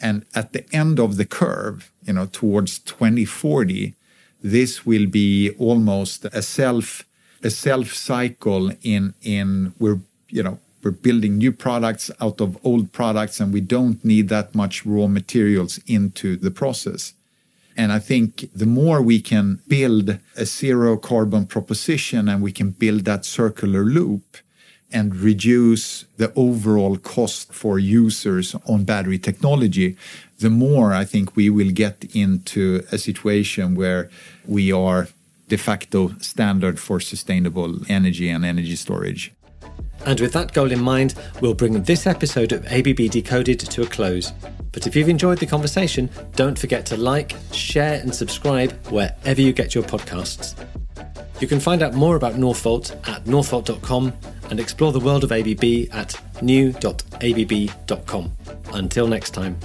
and 0.00 0.24
at 0.34 0.52
the 0.52 0.64
end 0.72 0.98
of 0.98 1.16
the 1.16 1.24
curve 1.24 1.90
you 2.04 2.12
know 2.12 2.26
towards 2.26 2.78
2040 2.80 3.94
this 4.42 4.86
will 4.86 5.06
be 5.06 5.50
almost 5.58 6.24
a 6.26 6.42
self 6.42 7.04
a 7.42 7.50
self 7.50 7.92
cycle 7.92 8.70
in 8.82 9.14
in 9.22 9.72
we're 9.78 10.00
you 10.28 10.42
know 10.42 10.58
we're 10.82 10.90
building 10.92 11.38
new 11.38 11.52
products 11.52 12.10
out 12.20 12.40
of 12.40 12.56
old 12.64 12.92
products 12.92 13.40
and 13.40 13.52
we 13.52 13.60
don't 13.60 14.04
need 14.04 14.28
that 14.28 14.54
much 14.54 14.86
raw 14.86 15.06
materials 15.06 15.80
into 15.86 16.36
the 16.36 16.50
process. 16.50 17.14
And 17.76 17.92
I 17.92 17.98
think 17.98 18.48
the 18.54 18.66
more 18.66 19.00
we 19.02 19.20
can 19.20 19.60
build 19.68 20.18
a 20.36 20.44
zero 20.44 20.96
carbon 20.96 21.46
proposition 21.46 22.28
and 22.28 22.42
we 22.42 22.52
can 22.52 22.70
build 22.70 23.04
that 23.04 23.24
circular 23.24 23.84
loop 23.84 24.38
and 24.92 25.14
reduce 25.16 26.04
the 26.16 26.32
overall 26.34 26.96
cost 26.96 27.52
for 27.52 27.78
users 27.78 28.54
on 28.66 28.84
battery 28.84 29.18
technology, 29.18 29.96
the 30.38 30.50
more 30.50 30.94
I 30.94 31.04
think 31.04 31.36
we 31.36 31.50
will 31.50 31.70
get 31.70 32.04
into 32.14 32.82
a 32.90 32.98
situation 32.98 33.74
where 33.74 34.08
we 34.46 34.72
are 34.72 35.08
de 35.48 35.56
facto 35.56 36.12
standard 36.20 36.78
for 36.78 37.00
sustainable 37.00 37.78
energy 37.88 38.28
and 38.28 38.44
energy 38.44 38.76
storage. 38.76 39.32
And 40.06 40.20
with 40.20 40.32
that 40.32 40.52
goal 40.52 40.70
in 40.70 40.80
mind, 40.80 41.14
we'll 41.40 41.54
bring 41.54 41.82
this 41.82 42.06
episode 42.06 42.52
of 42.52 42.64
ABB 42.66 43.10
Decoded 43.10 43.58
to 43.60 43.82
a 43.82 43.86
close. 43.86 44.32
But 44.72 44.86
if 44.86 44.94
you've 44.94 45.08
enjoyed 45.08 45.38
the 45.38 45.46
conversation, 45.46 46.08
don't 46.36 46.58
forget 46.58 46.86
to 46.86 46.96
like, 46.96 47.34
share, 47.52 48.00
and 48.00 48.14
subscribe 48.14 48.72
wherever 48.86 49.40
you 49.40 49.52
get 49.52 49.74
your 49.74 49.84
podcasts. 49.84 50.54
You 51.40 51.46
can 51.46 51.60
find 51.60 51.82
out 51.82 51.94
more 51.94 52.16
about 52.16 52.34
Northvolt 52.34 52.92
at 53.08 53.24
northvolt.com 53.24 54.12
and 54.50 54.60
explore 54.60 54.92
the 54.92 55.00
world 55.00 55.24
of 55.24 55.32
ABB 55.32 55.92
at 55.92 56.20
new.abb.com. 56.42 58.32
Until 58.72 59.06
next 59.06 59.30
time. 59.30 59.58